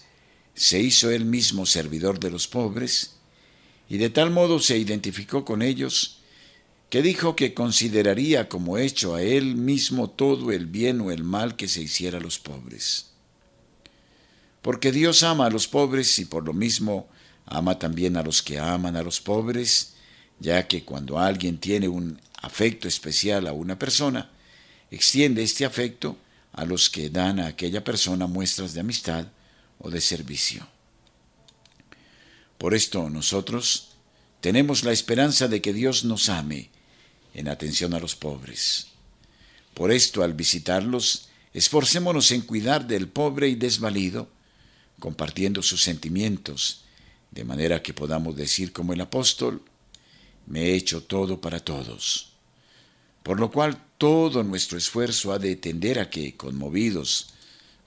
se 0.54 0.80
hizo 0.80 1.10
él 1.10 1.24
mismo 1.24 1.66
servidor 1.66 2.20
de 2.20 2.30
los 2.30 2.48
pobres, 2.48 3.16
y 3.88 3.98
de 3.98 4.08
tal 4.08 4.30
modo 4.30 4.60
se 4.60 4.78
identificó 4.78 5.44
con 5.44 5.60
ellos, 5.60 6.20
que 6.94 7.02
dijo 7.02 7.34
que 7.34 7.54
consideraría 7.54 8.48
como 8.48 8.78
hecho 8.78 9.16
a 9.16 9.22
él 9.22 9.56
mismo 9.56 10.10
todo 10.10 10.52
el 10.52 10.66
bien 10.66 11.00
o 11.00 11.10
el 11.10 11.24
mal 11.24 11.56
que 11.56 11.66
se 11.66 11.82
hiciera 11.82 12.18
a 12.18 12.20
los 12.20 12.38
pobres. 12.38 13.06
Porque 14.62 14.92
Dios 14.92 15.24
ama 15.24 15.46
a 15.46 15.50
los 15.50 15.66
pobres 15.66 16.16
y 16.20 16.24
por 16.24 16.44
lo 16.44 16.52
mismo 16.52 17.08
ama 17.46 17.80
también 17.80 18.16
a 18.16 18.22
los 18.22 18.42
que 18.44 18.60
aman 18.60 18.94
a 18.94 19.02
los 19.02 19.20
pobres, 19.20 19.94
ya 20.38 20.68
que 20.68 20.84
cuando 20.84 21.18
alguien 21.18 21.58
tiene 21.58 21.88
un 21.88 22.20
afecto 22.40 22.86
especial 22.86 23.48
a 23.48 23.52
una 23.52 23.76
persona, 23.76 24.30
extiende 24.92 25.42
este 25.42 25.64
afecto 25.64 26.16
a 26.52 26.64
los 26.64 26.90
que 26.90 27.10
dan 27.10 27.40
a 27.40 27.48
aquella 27.48 27.82
persona 27.82 28.28
muestras 28.28 28.72
de 28.72 28.82
amistad 28.82 29.26
o 29.80 29.90
de 29.90 30.00
servicio. 30.00 30.68
Por 32.56 32.72
esto 32.72 33.10
nosotros 33.10 33.96
tenemos 34.40 34.84
la 34.84 34.92
esperanza 34.92 35.48
de 35.48 35.60
que 35.60 35.72
Dios 35.72 36.04
nos 36.04 36.28
ame 36.28 36.70
en 37.34 37.48
atención 37.48 37.92
a 37.94 38.00
los 38.00 38.14
pobres. 38.14 38.86
Por 39.74 39.92
esto, 39.92 40.22
al 40.22 40.34
visitarlos, 40.34 41.28
esforcémonos 41.52 42.30
en 42.30 42.42
cuidar 42.42 42.86
del 42.86 43.08
pobre 43.08 43.48
y 43.48 43.56
desvalido, 43.56 44.28
compartiendo 45.00 45.62
sus 45.62 45.82
sentimientos, 45.82 46.84
de 47.32 47.44
manera 47.44 47.82
que 47.82 47.92
podamos 47.92 48.36
decir 48.36 48.72
como 48.72 48.92
el 48.92 49.00
apóstol, 49.00 49.62
me 50.46 50.66
he 50.66 50.74
hecho 50.74 51.02
todo 51.02 51.40
para 51.40 51.60
todos. 51.60 52.32
Por 53.24 53.40
lo 53.40 53.50
cual 53.50 53.82
todo 53.98 54.44
nuestro 54.44 54.78
esfuerzo 54.78 55.32
ha 55.32 55.38
de 55.38 55.56
tender 55.56 55.98
a 55.98 56.10
que, 56.10 56.36
conmovidos 56.36 57.28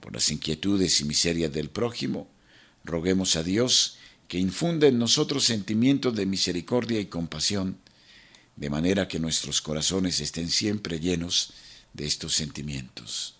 por 0.00 0.12
las 0.12 0.30
inquietudes 0.30 1.00
y 1.00 1.04
miserias 1.04 1.52
del 1.52 1.70
prójimo, 1.70 2.28
roguemos 2.84 3.36
a 3.36 3.42
Dios 3.42 3.96
que 4.26 4.38
infunda 4.38 4.86
en 4.86 4.98
nosotros 4.98 5.44
sentimientos 5.44 6.14
de 6.14 6.26
misericordia 6.26 7.00
y 7.00 7.06
compasión, 7.06 7.78
de 8.58 8.70
manera 8.70 9.06
que 9.06 9.20
nuestros 9.20 9.62
corazones 9.62 10.18
estén 10.20 10.50
siempre 10.50 10.98
llenos 10.98 11.52
de 11.94 12.06
estos 12.06 12.34
sentimientos. 12.34 13.36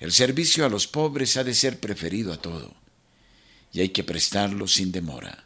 El 0.00 0.12
servicio 0.12 0.66
a 0.66 0.68
los 0.68 0.88
pobres 0.88 1.36
ha 1.36 1.44
de 1.44 1.54
ser 1.54 1.78
preferido 1.78 2.32
a 2.32 2.36
todo, 2.36 2.74
y 3.72 3.80
hay 3.80 3.90
que 3.90 4.02
prestarlo 4.02 4.66
sin 4.66 4.90
demora. 4.90 5.44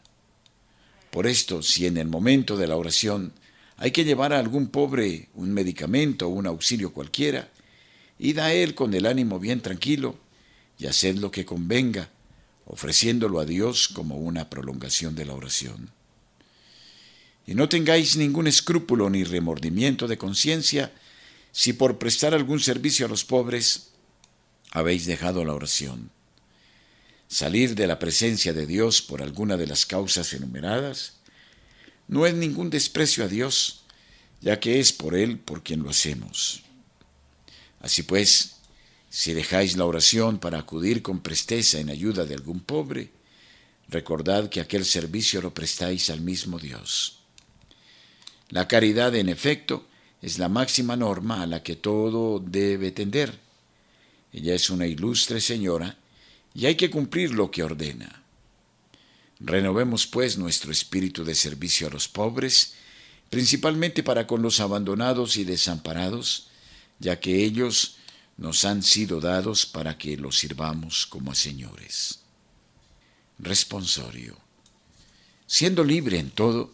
Por 1.11 1.27
esto, 1.27 1.63
si 1.63 1.87
en 1.87 1.99
el 1.99 2.09
momento 2.09 2.57
de 2.57 2.67
la 2.67 2.77
oración 2.77 3.33
hay 3.77 3.91
que 3.91 4.05
llevar 4.05 4.33
a 4.33 4.39
algún 4.39 4.69
pobre 4.69 5.29
un 5.35 5.53
medicamento 5.53 6.27
o 6.27 6.31
un 6.31 6.47
auxilio 6.47 6.93
cualquiera, 6.93 7.51
id 8.19 8.39
a 8.39 8.53
él 8.55 8.75
con 8.75 8.95
el 8.95 9.05
ánimo 9.05 9.39
bien 9.39 9.61
tranquilo 9.61 10.19
y 10.79 10.87
haced 10.87 11.17
lo 11.17 11.31
que 11.31 11.45
convenga, 11.45 12.11
ofreciéndolo 12.65 13.41
a 13.41 13.45
Dios 13.45 13.89
como 13.89 14.17
una 14.17 14.49
prolongación 14.49 15.15
de 15.15 15.27
la 15.27 15.35
oración 15.35 15.91
y 17.49 17.55
no 17.55 17.67
tengáis 17.67 18.17
ningún 18.17 18.47
escrúpulo 18.47 19.09
ni 19.09 19.25
remordimiento 19.25 20.07
de 20.07 20.19
conciencia 20.19 20.93
si 21.51 21.73
por 21.73 21.97
prestar 21.97 22.35
algún 22.35 22.61
servicio 22.61 23.07
a 23.07 23.09
los 23.09 23.25
pobres 23.25 23.89
habéis 24.71 25.07
dejado 25.07 25.43
la 25.47 25.55
oración. 25.55 26.11
Salir 27.27 27.75
de 27.75 27.87
la 27.87 27.99
presencia 27.99 28.53
de 28.53 28.67
Dios 28.67 29.01
por 29.01 29.23
alguna 29.23 29.57
de 29.57 29.67
las 29.67 29.87
causas 29.87 30.35
enumeradas 30.35 31.15
no 32.07 32.27
es 32.27 32.35
ningún 32.35 32.69
desprecio 32.69 33.25
a 33.25 33.29
Dios, 33.29 33.81
ya 34.43 34.61
que 34.61 34.79
es 34.79 34.93
por 34.93 35.17
Él 35.17 35.39
por 35.39 35.63
quien 35.63 35.83
lo 35.83 35.89
hacemos. 35.89 36.65
Así 37.81 38.03
pues, 38.03 38.57
si 39.09 39.33
dejáis 39.33 39.75
la 39.79 39.87
oración 39.87 40.39
para 40.39 40.59
acudir 40.59 41.01
con 41.01 41.21
presteza 41.21 41.81
en 41.81 41.89
ayuda 41.89 42.27
de 42.27 42.35
algún 42.35 42.61
pobre, 42.61 43.11
recordad 43.89 44.51
que 44.51 44.61
aquel 44.61 44.85
servicio 44.85 45.41
lo 45.41 45.55
prestáis 45.55 46.11
al 46.11 46.21
mismo 46.21 46.59
Dios. 46.59 47.18
La 48.51 48.67
caridad, 48.67 49.15
en 49.15 49.29
efecto, 49.29 49.87
es 50.23 50.39
la 50.39 50.49
máxima 50.49 50.97
norma 50.97 51.43
a 51.43 51.47
la 51.47 51.63
que 51.63 51.77
todo 51.77 52.41
debe 52.41 52.91
tender. 52.91 53.39
Ella 54.33 54.55
es 54.55 54.71
una 54.71 54.87
ilustre 54.87 55.41
señora 55.41 55.97
y 56.55 56.67
hay 56.67 56.77
que 56.77 56.91
cumplir 56.91 57.33
lo 57.33 57.51
que 57.51 57.63
ordena. 57.63 58.23
Renovemos 59.41 60.07
pues 60.07 60.37
nuestro 60.37 60.73
espíritu 60.73 61.25
de 61.25 61.35
servicio 61.35 61.87
a 61.87 61.91
los 61.91 62.09
pobres, 62.09 62.75
principalmente 63.31 64.03
para 64.03 64.27
con 64.27 64.43
los 64.43 64.61
abandonados 64.61 65.37
y 65.37 65.45
desamparados, 65.45 66.49
ya 66.99 67.21
que 67.21 67.45
ellos 67.45 67.97
nos 68.37 68.65
han 68.65 68.83
sido 68.83 69.21
dados 69.21 69.67
para 69.67 69.99
que 69.99 70.17
los 70.17 70.39
sirvamos 70.39 71.07
como 71.07 71.33
a 71.33 71.35
señores. 71.35 72.21
Responsorio. 73.39 74.37
Siendo 75.47 75.85
libre 75.85 76.19
en 76.19 76.31
todo, 76.31 76.73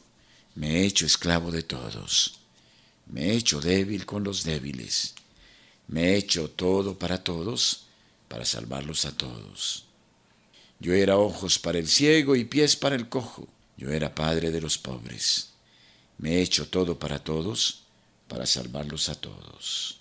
me 0.54 0.70
he 0.70 0.86
hecho 0.86 1.06
esclavo 1.06 1.50
de 1.50 1.62
todos. 1.62 2.38
Me 3.06 3.26
he 3.26 3.36
hecho 3.36 3.60
débil 3.60 4.06
con 4.06 4.24
los 4.24 4.44
débiles. 4.44 5.14
Me 5.88 6.10
he 6.10 6.16
hecho 6.16 6.48
todo 6.48 6.98
para 6.98 7.22
todos, 7.22 7.86
para 8.28 8.44
salvarlos 8.44 9.04
a 9.04 9.16
todos. 9.16 9.84
Yo 10.78 10.92
era 10.94 11.16
ojos 11.16 11.58
para 11.58 11.78
el 11.78 11.88
ciego 11.88 12.36
y 12.36 12.44
pies 12.44 12.76
para 12.76 12.94
el 12.94 13.08
cojo. 13.08 13.48
Yo 13.76 13.90
era 13.90 14.14
padre 14.14 14.50
de 14.50 14.60
los 14.60 14.78
pobres. 14.78 15.50
Me 16.18 16.36
he 16.36 16.42
hecho 16.42 16.68
todo 16.68 16.98
para 16.98 17.18
todos, 17.18 17.84
para 18.28 18.46
salvarlos 18.46 19.08
a 19.08 19.14
todos. 19.16 20.00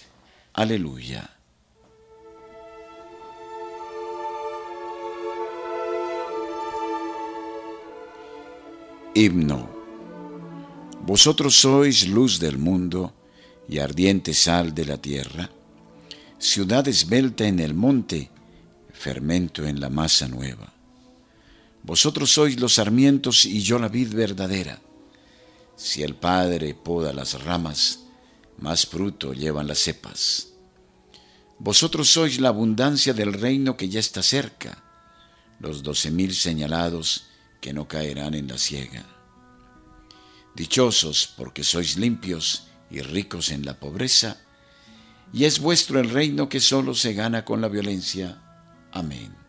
Aleluya. 0.53 1.29
Himno. 9.13 9.69
Vosotros 11.05 11.55
sois 11.55 12.07
luz 12.07 12.39
del 12.39 12.57
mundo 12.57 13.13
y 13.67 13.79
ardiente 13.79 14.33
sal 14.33 14.75
de 14.75 14.85
la 14.85 14.97
tierra, 14.97 15.49
ciudad 16.37 16.85
esbelta 16.87 17.47
en 17.47 17.59
el 17.59 17.73
monte, 17.73 18.29
fermento 18.91 19.65
en 19.65 19.79
la 19.79 19.89
masa 19.89 20.27
nueva. 20.27 20.73
Vosotros 21.83 22.29
sois 22.29 22.59
los 22.59 22.73
sarmientos 22.73 23.45
y 23.45 23.61
yo 23.61 23.79
la 23.79 23.87
vid 23.87 24.13
verdadera. 24.13 24.79
Si 25.77 26.03
el 26.03 26.15
Padre 26.15 26.75
poda 26.75 27.13
las 27.13 27.41
ramas, 27.41 28.01
más 28.61 28.85
fruto 28.85 29.33
llevan 29.33 29.67
las 29.67 29.79
cepas. 29.79 30.53
Vosotros 31.59 32.09
sois 32.09 32.39
la 32.39 32.49
abundancia 32.49 33.13
del 33.13 33.33
reino 33.33 33.75
que 33.75 33.89
ya 33.89 33.99
está 33.99 34.23
cerca, 34.23 34.83
los 35.59 35.83
doce 35.83 36.09
mil 36.09 36.33
señalados 36.33 37.25
que 37.59 37.73
no 37.73 37.87
caerán 37.87 38.33
en 38.33 38.47
la 38.47 38.57
ciega. 38.57 39.05
Dichosos 40.55 41.33
porque 41.37 41.63
sois 41.63 41.97
limpios 41.97 42.67
y 42.89 43.01
ricos 43.01 43.51
en 43.51 43.65
la 43.65 43.79
pobreza, 43.79 44.37
y 45.33 45.45
es 45.45 45.59
vuestro 45.59 45.99
el 45.99 46.09
reino 46.09 46.49
que 46.49 46.59
solo 46.59 46.93
se 46.93 47.13
gana 47.13 47.45
con 47.45 47.61
la 47.61 47.69
violencia. 47.69 48.41
Amén. 48.91 49.40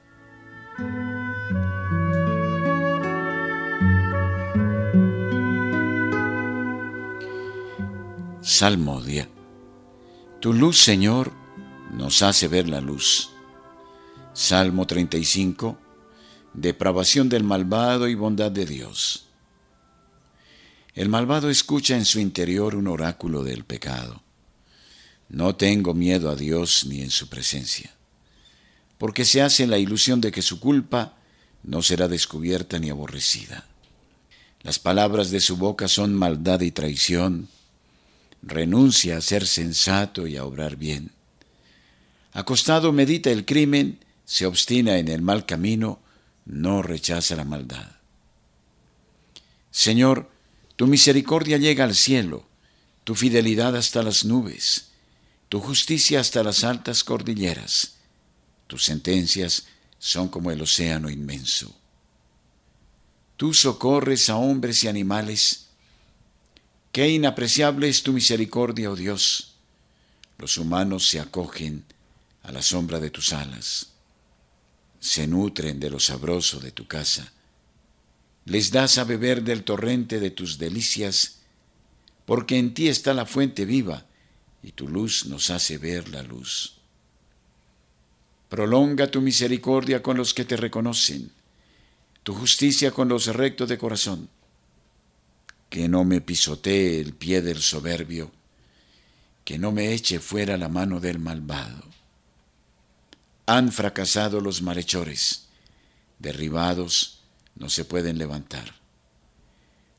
Salmodia. 8.43 9.29
Tu 10.41 10.53
luz, 10.53 10.79
Señor, 10.79 11.33
nos 11.93 12.23
hace 12.23 12.49
ver 12.49 12.69
la 12.69 12.81
luz. 12.81 13.31
Salmo 14.35 14.85
35. 14.85 15.79
Depravación 16.53 17.29
del 17.29 17.45
malvado 17.45 18.09
y 18.09 18.17
bondad 18.17 18.51
de 18.51 18.67
Dios. 18.67 19.27
El 20.95 21.09
malvado 21.09 21.51
escucha 21.51 21.97
en 21.97 22.05
su 22.05 22.19
interior 22.19 22.75
un 22.75 22.89
oráculo 22.89 23.45
del 23.45 23.63
pecado. 23.65 24.23
No 25.29 25.55
tengo 25.55 25.95
miedo 25.95 26.29
a 26.29 26.35
Dios 26.35 26.85
ni 26.87 27.01
en 27.01 27.11
su 27.11 27.29
presencia, 27.29 27.95
porque 28.99 29.25
se 29.25 29.41
hace 29.41 29.69
la 29.69 29.79
ilusión 29.79 30.21
de 30.21 30.33
que 30.33 30.43
su 30.43 30.59
culpa 30.59 31.15
no 31.63 31.81
será 31.81 32.09
descubierta 32.09 32.81
ni 32.81 32.91
aborrecida. 32.91 33.67
Las 34.63 34.81
palabras 34.81 35.31
de 35.31 35.39
su 35.39 35.57
boca 35.57 35.87
son 35.87 36.13
maldad 36.13 36.61
y 36.63 36.73
traición. 36.73 37.49
Renuncia 38.43 39.17
a 39.17 39.21
ser 39.21 39.47
sensato 39.47 40.27
y 40.27 40.37
a 40.37 40.45
obrar 40.45 40.77
bien. 40.77 41.13
Acostado 42.33 42.93
medita 42.93 43.31
el 43.31 43.45
crimen, 43.45 44.05
se 44.25 44.47
obstina 44.47 44.99
en 44.99 45.09
el 45.09 45.23
mal 45.23 45.47
camino, 45.47 46.01
no 46.45 46.83
rechaza 46.83 47.37
la 47.37 47.45
maldad. 47.45 47.93
Señor, 49.71 50.31
tu 50.77 50.87
misericordia 50.87 51.59
llega 51.59 51.85
al 51.85 51.95
cielo, 51.95 52.45
tu 53.05 53.15
fidelidad 53.15 53.77
hasta 53.77 54.03
las 54.03 54.25
nubes, 54.25 54.89
tu 55.49 55.61
justicia 55.61 56.21
hasta 56.21 56.43
las 56.43 56.65
altas 56.65 57.05
cordilleras. 57.05 57.97
Tus 58.67 58.85
sentencias 58.85 59.67
son 59.99 60.29
como 60.29 60.51
el 60.51 60.63
océano 60.63 61.11
inmenso. 61.11 61.75
Tú 63.37 63.53
socorres 63.53 64.31
a 64.31 64.37
hombres 64.37 64.83
y 64.85 64.89
animales. 64.89 65.67
Qué 66.93 67.09
inapreciable 67.09 67.89
es 67.89 68.03
tu 68.03 68.13
misericordia, 68.13 68.91
oh 68.91 68.97
Dios. 68.97 69.55
Los 70.37 70.59
humanos 70.59 71.09
se 71.09 71.21
acogen 71.21 71.85
a 72.43 72.53
la 72.53 72.61
sombra 72.61 73.01
de 73.01 73.09
tus 73.09 73.33
alas, 73.33 73.93
se 75.01 75.27
nutren 75.27 75.81
de 75.81 75.89
lo 75.89 75.99
sabroso 75.99 76.61
de 76.61 76.71
tu 76.71 76.87
casa. 76.87 77.33
Les 78.45 78.71
das 78.71 78.99
a 78.99 79.05
beber 79.05 79.43
del 79.43 79.65
torrente 79.65 80.21
de 80.21 80.31
tus 80.31 80.59
delicias, 80.59 81.39
porque 82.27 82.59
en 82.59 82.75
ti 82.75 82.89
está 82.89 83.15
la 83.15 83.25
fuente 83.25 83.65
viva, 83.65 84.05
y 84.63 84.73
tu 84.73 84.87
luz 84.87 85.25
nos 85.27 85.49
hace 85.49 85.79
ver 85.79 86.11
la 86.11 86.23
luz. 86.23 86.75
Prolonga 88.51 89.11
tu 89.11 89.23
misericordia 89.23 90.03
con 90.03 90.19
los 90.19 90.35
que 90.35 90.45
te 90.45 90.59
reconocen, 90.59 91.33
tu 92.23 92.35
justicia 92.35 92.91
con 92.91 93.09
los 93.09 93.27
rectos 93.27 93.71
de 93.71 93.79
corazón. 93.79 94.29
Que 95.73 95.89
no 95.89 96.05
me 96.05 96.21
pisotee 96.21 97.01
el 97.01 97.15
pie 97.15 97.41
del 97.41 97.63
soberbio, 97.63 98.31
que 99.43 99.59
no 99.59 99.73
me 99.73 99.95
eche 99.95 100.21
fuera 100.21 100.59
la 100.59 100.69
mano 100.69 101.01
del 101.01 101.19
malvado. 101.19 101.83
Han 103.47 103.73
fracasado 103.73 104.43
los 104.43 104.61
malhechores, 104.61 105.47
derribados 106.19 107.21
no 107.57 107.71
se 107.71 107.87
pueden 107.87 108.19
levantar. 108.19 108.75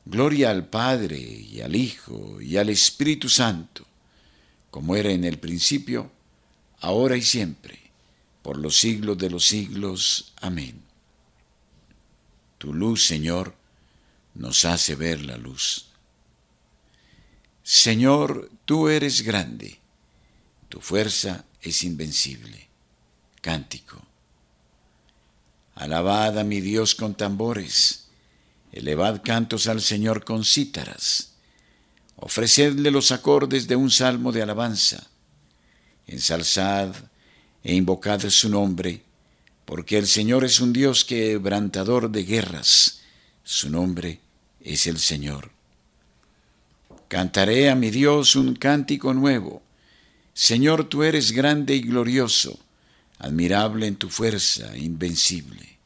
Gloria 0.04 0.52
al 0.52 0.68
Padre 0.68 1.18
y 1.18 1.60
al 1.60 1.74
Hijo 1.74 2.40
y 2.40 2.56
al 2.56 2.68
Espíritu 2.68 3.28
Santo, 3.28 3.84
como 4.70 4.94
era 4.94 5.10
en 5.10 5.24
el 5.24 5.40
principio, 5.40 6.08
ahora 6.82 7.16
y 7.16 7.22
siempre 7.22 7.80
por 8.42 8.58
los 8.58 8.76
siglos 8.76 9.18
de 9.18 9.28
los 9.28 9.44
siglos. 9.44 10.34
Amén. 10.40 10.82
Tu 12.58 12.72
luz, 12.72 13.04
Señor, 13.06 13.56
nos 14.34 14.64
hace 14.64 14.94
ver 14.94 15.22
la 15.22 15.36
luz. 15.36 15.86
Señor, 17.62 18.50
tú 18.64 18.88
eres 18.88 19.22
grande, 19.22 19.80
tu 20.68 20.80
fuerza 20.80 21.44
es 21.62 21.82
invencible. 21.82 22.68
Cántico. 23.40 24.02
Alabad 25.74 26.38
a 26.38 26.44
mi 26.44 26.60
Dios 26.60 26.94
con 26.94 27.14
tambores, 27.14 28.08
elevad 28.72 29.22
cantos 29.22 29.66
al 29.66 29.80
Señor 29.80 30.24
con 30.24 30.44
cítaras, 30.44 31.32
ofrecedle 32.16 32.90
los 32.90 33.12
acordes 33.12 33.66
de 33.66 33.76
un 33.76 33.90
salmo 33.90 34.30
de 34.30 34.42
alabanza, 34.42 35.08
ensalzad 36.06 36.94
e 37.62 37.74
invocad 37.74 38.20
su 38.30 38.48
nombre, 38.48 39.02
porque 39.64 39.98
el 39.98 40.06
Señor 40.06 40.44
es 40.44 40.60
un 40.60 40.72
Dios 40.72 41.04
quebrantador 41.04 42.10
de 42.10 42.24
guerras, 42.24 43.00
su 43.42 43.68
nombre 43.68 44.20
es 44.64 44.88
el 44.88 44.98
Señor. 44.98 45.52
Cantaré 47.06 47.70
a 47.70 47.76
mi 47.76 47.90
Dios 47.90 48.34
un 48.34 48.56
cántico 48.56 49.14
nuevo. 49.14 49.62
Señor, 50.32 50.88
tú 50.88 51.04
eres 51.04 51.30
grande 51.30 51.76
y 51.76 51.82
glorioso, 51.82 52.58
admirable 53.18 53.86
en 53.86 53.94
tu 53.94 54.10
fuerza, 54.10 54.76
invencible. 54.76 55.78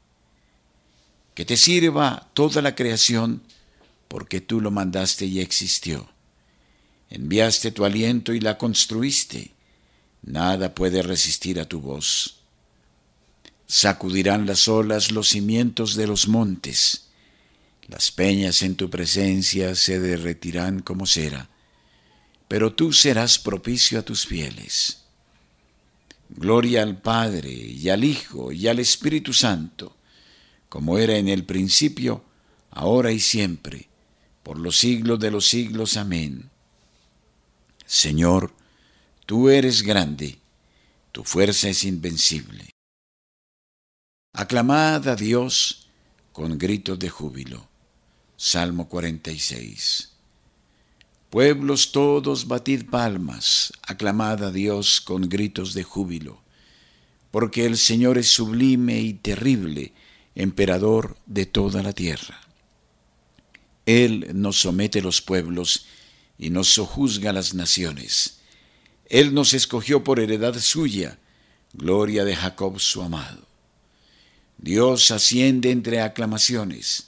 Que 1.35 1.45
te 1.45 1.59
sirva 1.59 2.31
toda 2.33 2.63
la 2.63 2.75
creación, 2.75 3.43
porque 4.09 4.41
tú 4.41 4.63
lo 4.63 4.71
mandaste 4.71 5.27
y 5.27 5.41
existió. 5.41 6.09
Enviaste 7.11 7.73
tu 7.73 7.85
aliento 7.85 8.33
y 8.33 8.41
la 8.41 8.57
construiste 8.57 9.53
Nada 10.23 10.75
puede 10.75 11.03
resistir 11.03 11.61
a 11.61 11.67
tu 11.67 11.81
voz. 11.81 12.37
Sacudirán 13.67 14.47
las 14.47 14.69
olas 14.69 15.11
los 15.11 15.29
cimientos 15.29 15.95
de 15.95 16.07
los 16.07 16.29
montes. 16.29 17.08
Las 17.89 18.13
peñas 18.13 18.63
en 18.63 18.77
tu 18.77 18.91
presencia 18.91 19.75
se 19.75 19.99
derretirán 19.99 20.81
como 20.81 21.07
cera, 21.07 21.49
pero 22.47 22.75
tú 22.75 22.93
serás 22.93 23.39
propicio 23.39 23.99
a 23.99 24.03
tus 24.03 24.27
fieles. 24.27 25.05
Gloria 26.29 26.83
al 26.83 27.01
Padre 27.01 27.51
y 27.51 27.89
al 27.89 28.05
Hijo 28.05 28.53
y 28.53 28.69
al 28.69 28.79
Espíritu 28.79 29.33
Santo, 29.33 29.97
como 30.69 30.99
era 30.99 31.17
en 31.17 31.29
el 31.29 31.45
principio, 31.45 32.25
ahora 32.71 33.11
y 33.11 33.21
siempre, 33.21 33.89
por 34.43 34.59
los 34.59 34.79
siglos 34.79 35.19
de 35.19 35.31
los 35.31 35.47
siglos. 35.49 35.97
Amén. 35.97 36.51
Señor, 37.87 38.53
Tú 39.29 39.51
eres 39.51 39.83
grande, 39.83 40.39
tu 41.13 41.23
fuerza 41.23 41.69
es 41.69 41.85
invencible. 41.85 42.71
Aclamad 44.33 45.07
a 45.07 45.17
Dios 45.17 45.87
con 46.33 46.57
gritos 46.57 46.99
de 46.99 47.11
júbilo. 47.11 47.69
Salmo 48.41 48.89
46. 48.89 50.11
Pueblos 51.29 51.91
todos, 51.91 52.47
batid 52.47 52.89
palmas, 52.89 53.73
aclamad 53.83 54.45
a 54.45 54.53
Dios 54.53 55.01
con 55.01 55.29
gritos 55.29 55.75
de 55.75 55.83
júbilo, 55.83 56.41
porque 57.33 57.67
el 57.67 57.77
Señor 57.77 58.17
es 58.17 58.29
sublime 58.29 59.01
y 59.01 59.15
terrible, 59.15 59.93
emperador 60.37 61.17
de 61.27 61.47
toda 61.47 61.83
la 61.83 61.93
tierra. 61.93 62.41
Él 63.87 64.31
nos 64.35 64.61
somete 64.61 65.03
los 65.03 65.21
pueblos 65.21 65.87
y 66.39 66.51
nos 66.51 66.69
sojuzga 66.69 67.33
las 67.33 67.55
naciones. 67.55 68.39
Él 69.07 69.35
nos 69.35 69.53
escogió 69.53 70.05
por 70.05 70.21
heredad 70.21 70.57
suya, 70.61 71.19
gloria 71.73 72.25
de 72.25 72.37
Jacob 72.37 72.79
su 72.79 73.03
amado. 73.03 73.49
Dios 74.59 75.11
asciende 75.11 75.73
entre 75.73 76.01
aclamaciones, 76.03 77.08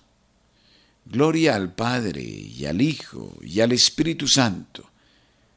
Gloria 1.05 1.55
al 1.55 1.73
Padre, 1.73 2.21
y 2.21 2.65
al 2.65 2.81
Hijo, 2.81 3.37
y 3.41 3.59
al 3.59 3.71
Espíritu 3.71 4.27
Santo, 4.27 4.89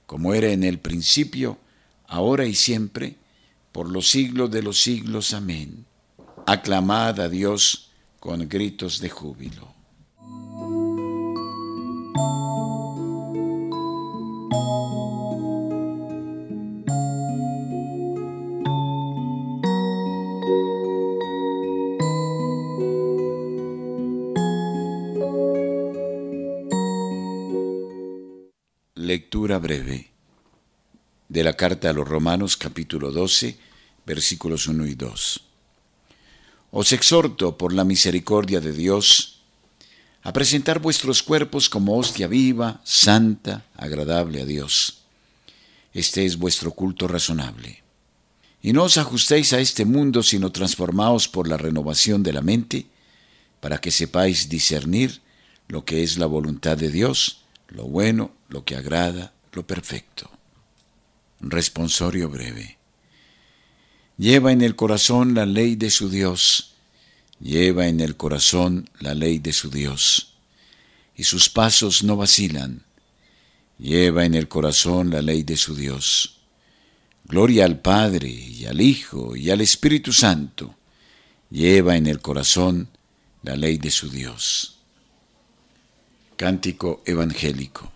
como 0.06 0.34
era 0.34 0.48
en 0.48 0.64
el 0.64 0.78
principio, 0.78 1.58
ahora 2.06 2.46
y 2.46 2.54
siempre, 2.54 3.16
por 3.72 3.90
los 3.90 4.08
siglos 4.08 4.50
de 4.50 4.62
los 4.62 4.80
siglos. 4.80 5.34
Amén. 5.34 5.84
Aclamad 6.46 7.20
a 7.20 7.28
Dios 7.28 7.90
con 8.20 8.48
gritos 8.48 9.00
de 9.00 9.10
júbilo. 9.10 9.73
Breve 29.58 30.10
de 31.28 31.42
la 31.42 31.54
carta 31.54 31.90
a 31.90 31.92
los 31.92 32.06
Romanos 32.06 32.56
capítulo 32.56 33.10
12 33.10 33.58
versículos 34.06 34.66
1 34.66 34.86
y 34.86 34.94
2. 34.94 35.40
Os 36.70 36.92
exhorto 36.92 37.56
por 37.56 37.72
la 37.72 37.84
misericordia 37.84 38.60
de 38.60 38.72
Dios 38.72 39.40
a 40.22 40.32
presentar 40.32 40.80
vuestros 40.80 41.22
cuerpos 41.22 41.68
como 41.68 41.96
hostia 41.96 42.26
viva, 42.26 42.80
santa, 42.84 43.64
agradable 43.76 44.42
a 44.42 44.44
Dios. 44.44 45.02
Este 45.92 46.24
es 46.24 46.38
vuestro 46.38 46.72
culto 46.72 47.06
razonable. 47.06 47.82
Y 48.62 48.72
no 48.72 48.84
os 48.84 48.96
ajustéis 48.96 49.52
a 49.52 49.60
este 49.60 49.84
mundo, 49.84 50.22
sino 50.22 50.50
transformaos 50.50 51.28
por 51.28 51.46
la 51.46 51.58
renovación 51.58 52.22
de 52.22 52.32
la 52.32 52.40
mente, 52.40 52.86
para 53.60 53.78
que 53.80 53.90
sepáis 53.90 54.48
discernir 54.48 55.20
lo 55.68 55.84
que 55.84 56.02
es 56.02 56.16
la 56.18 56.26
voluntad 56.26 56.76
de 56.76 56.90
Dios, 56.90 57.44
lo 57.68 57.84
bueno, 57.84 58.32
lo 58.48 58.64
que 58.64 58.76
agrada, 58.76 59.34
lo 59.54 59.66
perfecto. 59.66 60.30
Responsorio 61.40 62.28
breve. 62.28 62.78
Lleva 64.16 64.52
en 64.52 64.62
el 64.62 64.76
corazón 64.76 65.34
la 65.34 65.46
ley 65.46 65.74
de 65.76 65.90
su 65.90 66.08
Dios, 66.08 66.74
lleva 67.40 67.88
en 67.88 68.00
el 68.00 68.16
corazón 68.16 68.88
la 69.00 69.14
ley 69.14 69.38
de 69.38 69.52
su 69.52 69.70
Dios, 69.70 70.34
y 71.16 71.24
sus 71.24 71.48
pasos 71.48 72.04
no 72.04 72.16
vacilan. 72.16 72.84
Lleva 73.78 74.24
en 74.24 74.34
el 74.34 74.46
corazón 74.46 75.10
la 75.10 75.20
ley 75.20 75.42
de 75.42 75.56
su 75.56 75.74
Dios. 75.74 76.38
Gloria 77.24 77.64
al 77.64 77.80
Padre 77.80 78.28
y 78.28 78.66
al 78.66 78.80
Hijo 78.80 79.34
y 79.34 79.50
al 79.50 79.60
Espíritu 79.60 80.12
Santo. 80.12 80.76
Lleva 81.50 81.96
en 81.96 82.06
el 82.06 82.20
corazón 82.20 82.88
la 83.42 83.56
ley 83.56 83.78
de 83.78 83.90
su 83.90 84.10
Dios. 84.10 84.78
Cántico 86.36 87.02
Evangélico. 87.04 87.93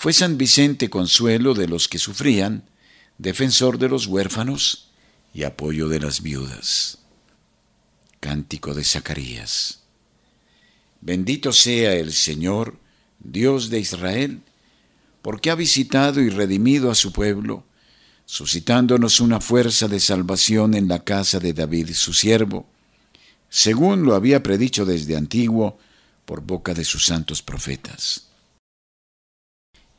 Fue 0.00 0.14
San 0.14 0.38
Vicente 0.38 0.88
consuelo 0.88 1.52
de 1.52 1.68
los 1.68 1.86
que 1.86 1.98
sufrían, 1.98 2.64
defensor 3.18 3.76
de 3.76 3.90
los 3.90 4.06
huérfanos 4.06 4.88
y 5.34 5.42
apoyo 5.42 5.90
de 5.90 6.00
las 6.00 6.22
viudas. 6.22 7.00
Cántico 8.18 8.72
de 8.72 8.82
Zacarías. 8.82 9.80
Bendito 11.02 11.52
sea 11.52 11.92
el 11.96 12.14
Señor, 12.14 12.78
Dios 13.18 13.68
de 13.68 13.80
Israel, 13.80 14.40
porque 15.20 15.50
ha 15.50 15.54
visitado 15.54 16.22
y 16.22 16.30
redimido 16.30 16.90
a 16.90 16.94
su 16.94 17.12
pueblo, 17.12 17.64
suscitándonos 18.24 19.20
una 19.20 19.38
fuerza 19.38 19.86
de 19.86 20.00
salvación 20.00 20.72
en 20.72 20.88
la 20.88 21.04
casa 21.04 21.40
de 21.40 21.52
David 21.52 21.90
su 21.92 22.14
siervo, 22.14 22.66
según 23.50 24.04
lo 24.04 24.14
había 24.14 24.42
predicho 24.42 24.86
desde 24.86 25.18
antiguo 25.18 25.78
por 26.24 26.40
boca 26.40 26.72
de 26.72 26.86
sus 26.86 27.04
santos 27.04 27.42
profetas. 27.42 28.29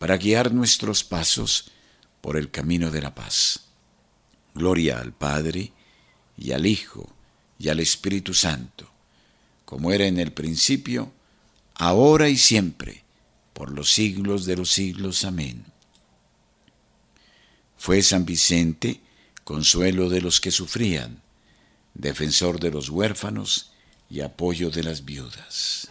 para 0.00 0.16
guiar 0.16 0.54
nuestros 0.54 1.04
pasos 1.04 1.70
por 2.22 2.38
el 2.38 2.50
camino 2.50 2.90
de 2.90 3.02
la 3.02 3.14
paz. 3.14 3.64
Gloria 4.54 4.98
al 4.98 5.12
Padre 5.12 5.72
y 6.38 6.52
al 6.52 6.64
Hijo, 6.64 7.06
y 7.58 7.68
al 7.68 7.80
Espíritu 7.80 8.32
Santo, 8.32 8.90
como 9.66 9.92
era 9.92 10.06
en 10.06 10.18
el 10.18 10.32
principio, 10.32 11.12
ahora 11.74 12.30
y 12.30 12.38
siempre, 12.38 13.04
por 13.52 13.72
los 13.72 13.92
siglos 13.92 14.46
de 14.46 14.56
los 14.56 14.70
siglos. 14.70 15.22
Amén. 15.26 15.66
Fue 17.76 18.02
San 18.02 18.24
Vicente 18.24 19.02
consuelo 19.44 20.08
de 20.08 20.22
los 20.22 20.40
que 20.40 20.50
sufrían, 20.50 21.20
defensor 21.92 22.58
de 22.58 22.70
los 22.70 22.88
huérfanos 22.88 23.72
y 24.08 24.20
apoyo 24.20 24.70
de 24.70 24.82
las 24.82 25.04
viudas. 25.04 25.90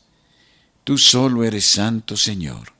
Tú 0.83 0.97
solo 0.97 1.43
eres 1.43 1.65
santo, 1.65 2.17
Señor. 2.17 2.73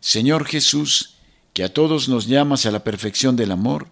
Señor 0.00 0.44
Jesús, 0.44 1.16
que 1.52 1.64
a 1.64 1.72
todos 1.72 2.08
nos 2.08 2.26
llamas 2.26 2.66
a 2.66 2.70
la 2.70 2.84
perfección 2.84 3.36
del 3.36 3.50
amor, 3.50 3.88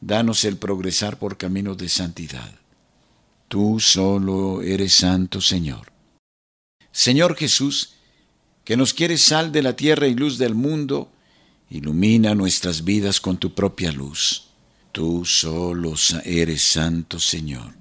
danos 0.00 0.44
el 0.44 0.56
progresar 0.56 1.18
por 1.18 1.36
caminos 1.36 1.78
de 1.78 1.88
santidad. 1.88 2.52
Tú 3.48 3.80
solo 3.80 4.62
eres 4.62 4.94
santo, 4.94 5.40
Señor. 5.40 5.92
Señor 6.90 7.36
Jesús, 7.36 7.94
que 8.64 8.76
nos 8.76 8.94
quieres 8.94 9.22
sal 9.22 9.52
de 9.52 9.62
la 9.62 9.76
tierra 9.76 10.06
y 10.06 10.14
luz 10.14 10.38
del 10.38 10.54
mundo, 10.54 11.10
ilumina 11.70 12.34
nuestras 12.34 12.84
vidas 12.84 13.20
con 13.20 13.38
tu 13.38 13.54
propia 13.54 13.92
luz. 13.92 14.48
Tú 14.92 15.24
solo 15.24 15.94
eres 16.24 16.62
santo, 16.62 17.18
Señor. 17.18 17.74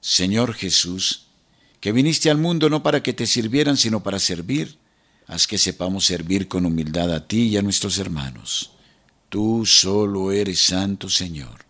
Señor 0.00 0.54
Jesús, 0.54 1.25
que 1.80 1.92
viniste 1.92 2.30
al 2.30 2.38
mundo 2.38 2.70
no 2.70 2.82
para 2.82 3.02
que 3.02 3.12
te 3.12 3.26
sirvieran, 3.26 3.76
sino 3.76 4.02
para 4.02 4.18
servir, 4.18 4.78
haz 5.26 5.46
que 5.46 5.58
sepamos 5.58 6.04
servir 6.04 6.48
con 6.48 6.66
humildad 6.66 7.12
a 7.12 7.26
ti 7.26 7.48
y 7.48 7.56
a 7.56 7.62
nuestros 7.62 7.98
hermanos. 7.98 8.72
Tú 9.28 9.66
solo 9.66 10.32
eres 10.32 10.60
santo, 10.60 11.08
Señor. 11.08 11.66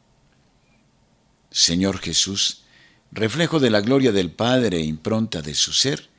Señor 1.51 1.99
Jesús, 1.99 2.65
reflejo 3.11 3.61
de 3.61 3.71
la 3.71 3.81
gloria 3.81 4.13
del 4.13 4.31
Padre 4.31 4.79
e 4.79 4.85
impronta 4.85 5.41
de 5.41 5.55
su 5.55 5.73
ser, 5.73 6.11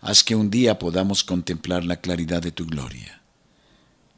haz 0.00 0.22
que 0.22 0.36
un 0.36 0.50
día 0.50 0.78
podamos 0.78 1.24
contemplar 1.24 1.84
la 1.84 2.00
claridad 2.00 2.40
de 2.40 2.52
tu 2.52 2.66
gloria. 2.66 3.20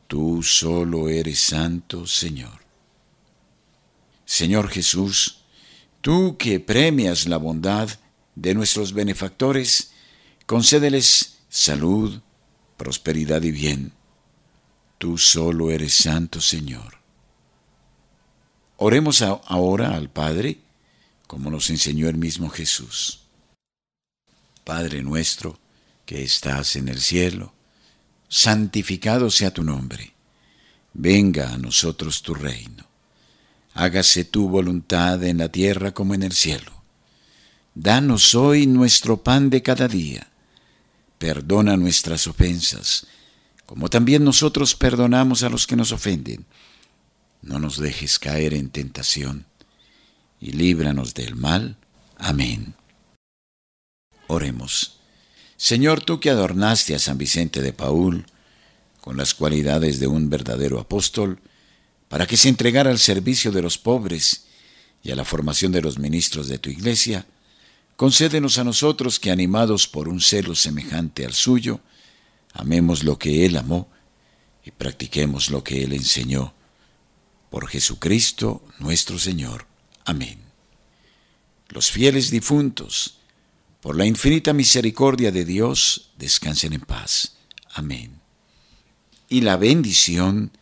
Tú 0.06 0.42
solo 0.42 1.08
eres 1.08 1.38
santo, 1.38 2.06
Señor. 2.06 2.62
Señor 4.24 4.68
Jesús, 4.68 5.38
tú 6.02 6.36
que 6.36 6.60
premias 6.60 7.26
la 7.26 7.38
bondad, 7.38 7.88
de 8.40 8.54
nuestros 8.54 8.92
benefactores, 8.92 9.90
concédeles 10.46 11.38
salud, 11.48 12.20
prosperidad 12.76 13.42
y 13.42 13.50
bien. 13.50 13.92
Tú 14.98 15.18
solo 15.18 15.70
eres 15.70 15.94
santo, 15.94 16.40
Señor. 16.40 16.98
Oremos 18.76 19.22
ahora 19.22 19.96
al 19.96 20.08
Padre, 20.08 20.58
como 21.26 21.50
nos 21.50 21.68
enseñó 21.70 22.08
el 22.08 22.16
mismo 22.16 22.48
Jesús. 22.48 23.24
Padre 24.62 25.02
nuestro, 25.02 25.58
que 26.06 26.22
estás 26.22 26.76
en 26.76 26.88
el 26.88 27.00
cielo, 27.00 27.52
santificado 28.28 29.30
sea 29.30 29.52
tu 29.52 29.64
nombre. 29.64 30.14
Venga 30.94 31.52
a 31.52 31.58
nosotros 31.58 32.22
tu 32.22 32.34
reino. 32.34 32.86
Hágase 33.74 34.24
tu 34.24 34.48
voluntad 34.48 35.22
en 35.24 35.38
la 35.38 35.50
tierra 35.50 35.92
como 35.92 36.14
en 36.14 36.22
el 36.22 36.32
cielo. 36.32 36.77
Danos 37.80 38.34
hoy 38.34 38.66
nuestro 38.66 39.22
pan 39.22 39.50
de 39.50 39.62
cada 39.62 39.86
día. 39.86 40.26
Perdona 41.16 41.76
nuestras 41.76 42.26
ofensas, 42.26 43.06
como 43.66 43.88
también 43.88 44.24
nosotros 44.24 44.74
perdonamos 44.74 45.44
a 45.44 45.48
los 45.48 45.64
que 45.64 45.76
nos 45.76 45.92
ofenden. 45.92 46.44
No 47.40 47.60
nos 47.60 47.78
dejes 47.78 48.18
caer 48.18 48.52
en 48.52 48.70
tentación, 48.70 49.46
y 50.40 50.50
líbranos 50.50 51.14
del 51.14 51.36
mal. 51.36 51.76
Amén. 52.16 52.74
Oremos. 54.26 54.98
Señor, 55.56 56.00
tú 56.00 56.18
que 56.18 56.30
adornaste 56.30 56.96
a 56.96 56.98
San 56.98 57.16
Vicente 57.16 57.62
de 57.62 57.72
Paul 57.72 58.26
con 59.00 59.16
las 59.16 59.34
cualidades 59.34 60.00
de 60.00 60.08
un 60.08 60.28
verdadero 60.28 60.80
apóstol, 60.80 61.38
para 62.08 62.26
que 62.26 62.36
se 62.36 62.48
entregara 62.48 62.90
al 62.90 62.98
servicio 62.98 63.52
de 63.52 63.62
los 63.62 63.78
pobres 63.78 64.46
y 65.04 65.12
a 65.12 65.14
la 65.14 65.24
formación 65.24 65.70
de 65.70 65.82
los 65.82 66.00
ministros 66.00 66.48
de 66.48 66.58
tu 66.58 66.70
iglesia, 66.70 67.24
concédenos 67.98 68.58
a 68.58 68.64
nosotros 68.64 69.18
que, 69.18 69.32
animados 69.32 69.88
por 69.88 70.08
un 70.08 70.20
celo 70.20 70.54
semejante 70.54 71.26
al 71.26 71.34
suyo, 71.34 71.80
amemos 72.52 73.02
lo 73.02 73.18
que 73.18 73.44
Él 73.44 73.56
amó 73.56 73.90
y 74.64 74.70
practiquemos 74.70 75.50
lo 75.50 75.64
que 75.64 75.82
Él 75.82 75.92
enseñó. 75.92 76.54
Por 77.50 77.66
Jesucristo 77.66 78.62
nuestro 78.78 79.18
Señor. 79.18 79.66
Amén. 80.04 80.38
Los 81.70 81.90
fieles 81.90 82.30
difuntos, 82.30 83.18
por 83.80 83.96
la 83.96 84.06
infinita 84.06 84.52
misericordia 84.52 85.32
de 85.32 85.44
Dios, 85.44 86.12
descansen 86.16 86.74
en 86.74 86.82
paz. 86.82 87.34
Amén. 87.72 88.20
Y 89.28 89.40
la 89.40 89.56
bendición 89.56 90.52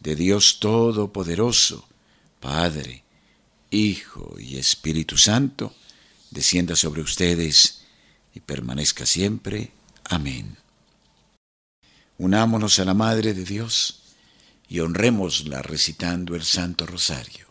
de 0.00 0.16
Dios 0.16 0.60
Todopoderoso, 0.60 1.88
Padre, 2.40 3.04
Hijo 3.70 4.36
y 4.38 4.58
Espíritu 4.58 5.16
Santo, 5.16 5.74
descienda 6.30 6.76
sobre 6.76 7.02
ustedes 7.02 7.82
y 8.34 8.40
permanezca 8.40 9.06
siempre. 9.06 9.72
Amén. 10.04 10.56
Unámonos 12.18 12.78
a 12.78 12.84
la 12.84 12.94
Madre 12.94 13.34
de 13.34 13.44
Dios 13.44 14.02
y 14.68 14.80
honrémosla 14.80 15.62
recitando 15.62 16.34
el 16.34 16.44
Santo 16.44 16.86
Rosario. 16.86 17.46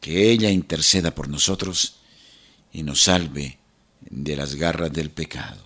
Que 0.00 0.30
ella 0.30 0.50
interceda 0.50 1.14
por 1.14 1.28
nosotros 1.28 1.96
y 2.72 2.82
nos 2.82 3.02
salve 3.02 3.58
de 4.00 4.36
las 4.36 4.56
garras 4.56 4.92
del 4.92 5.10
pecado. 5.10 5.64